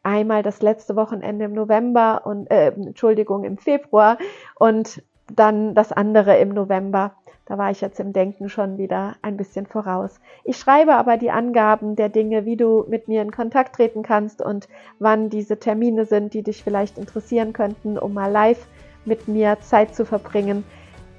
Einmal 0.01 0.41
das 0.41 0.63
letzte 0.63 0.95
Wochenende 0.95 1.45
im 1.45 1.53
November 1.53 2.23
und, 2.25 2.49
äh, 2.49 2.69
Entschuldigung, 2.69 3.43
im 3.43 3.59
Februar 3.59 4.17
und 4.55 5.03
dann 5.31 5.75
das 5.75 5.91
andere 5.91 6.37
im 6.37 6.49
November. 6.49 7.13
Da 7.45 7.59
war 7.59 7.69
ich 7.69 7.79
jetzt 7.81 7.99
im 7.99 8.11
Denken 8.11 8.49
schon 8.49 8.79
wieder 8.79 9.15
ein 9.21 9.37
bisschen 9.37 9.67
voraus. 9.67 10.19
Ich 10.43 10.57
schreibe 10.57 10.95
aber 10.95 11.17
die 11.17 11.29
Angaben 11.29 11.95
der 11.95 12.09
Dinge, 12.09 12.45
wie 12.45 12.57
du 12.57 12.83
mit 12.89 13.07
mir 13.07 13.21
in 13.21 13.31
Kontakt 13.31 13.75
treten 13.75 14.01
kannst 14.01 14.41
und 14.41 14.67
wann 14.97 15.29
diese 15.29 15.59
Termine 15.59 16.05
sind, 16.05 16.33
die 16.33 16.41
dich 16.41 16.63
vielleicht 16.63 16.97
interessieren 16.97 17.53
könnten, 17.53 17.99
um 17.99 18.15
mal 18.15 18.31
live 18.31 18.65
mit 19.07 19.27
mir 19.27 19.57
Zeit 19.61 19.95
zu 19.95 20.05
verbringen. 20.05 20.63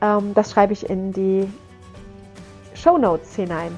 Ähm, 0.00 0.34
das 0.34 0.52
schreibe 0.52 0.72
ich 0.72 0.88
in 0.88 1.12
die 1.12 1.48
Show 2.74 2.98
Notes 2.98 3.34
hinein. 3.34 3.76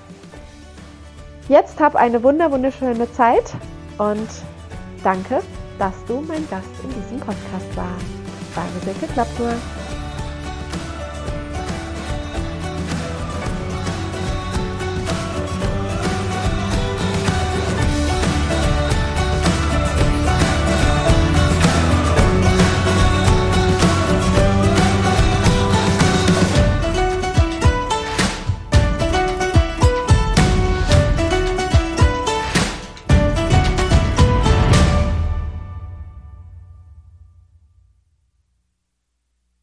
Jetzt 1.48 1.80
hab 1.80 1.96
eine 1.96 2.22
wunder 2.22 2.50
wunderschöne 2.52 3.10
Zeit 3.12 3.54
und 3.98 4.28
danke, 5.02 5.40
dass 5.78 5.94
du 6.06 6.20
mein 6.20 6.48
Gast 6.48 6.68
in 6.84 6.90
diesem 6.90 7.18
Podcast 7.18 7.76
warst. 7.76 8.06
Deine 8.54 8.84
Silke 8.84 9.12
Klapptour. 9.12 9.54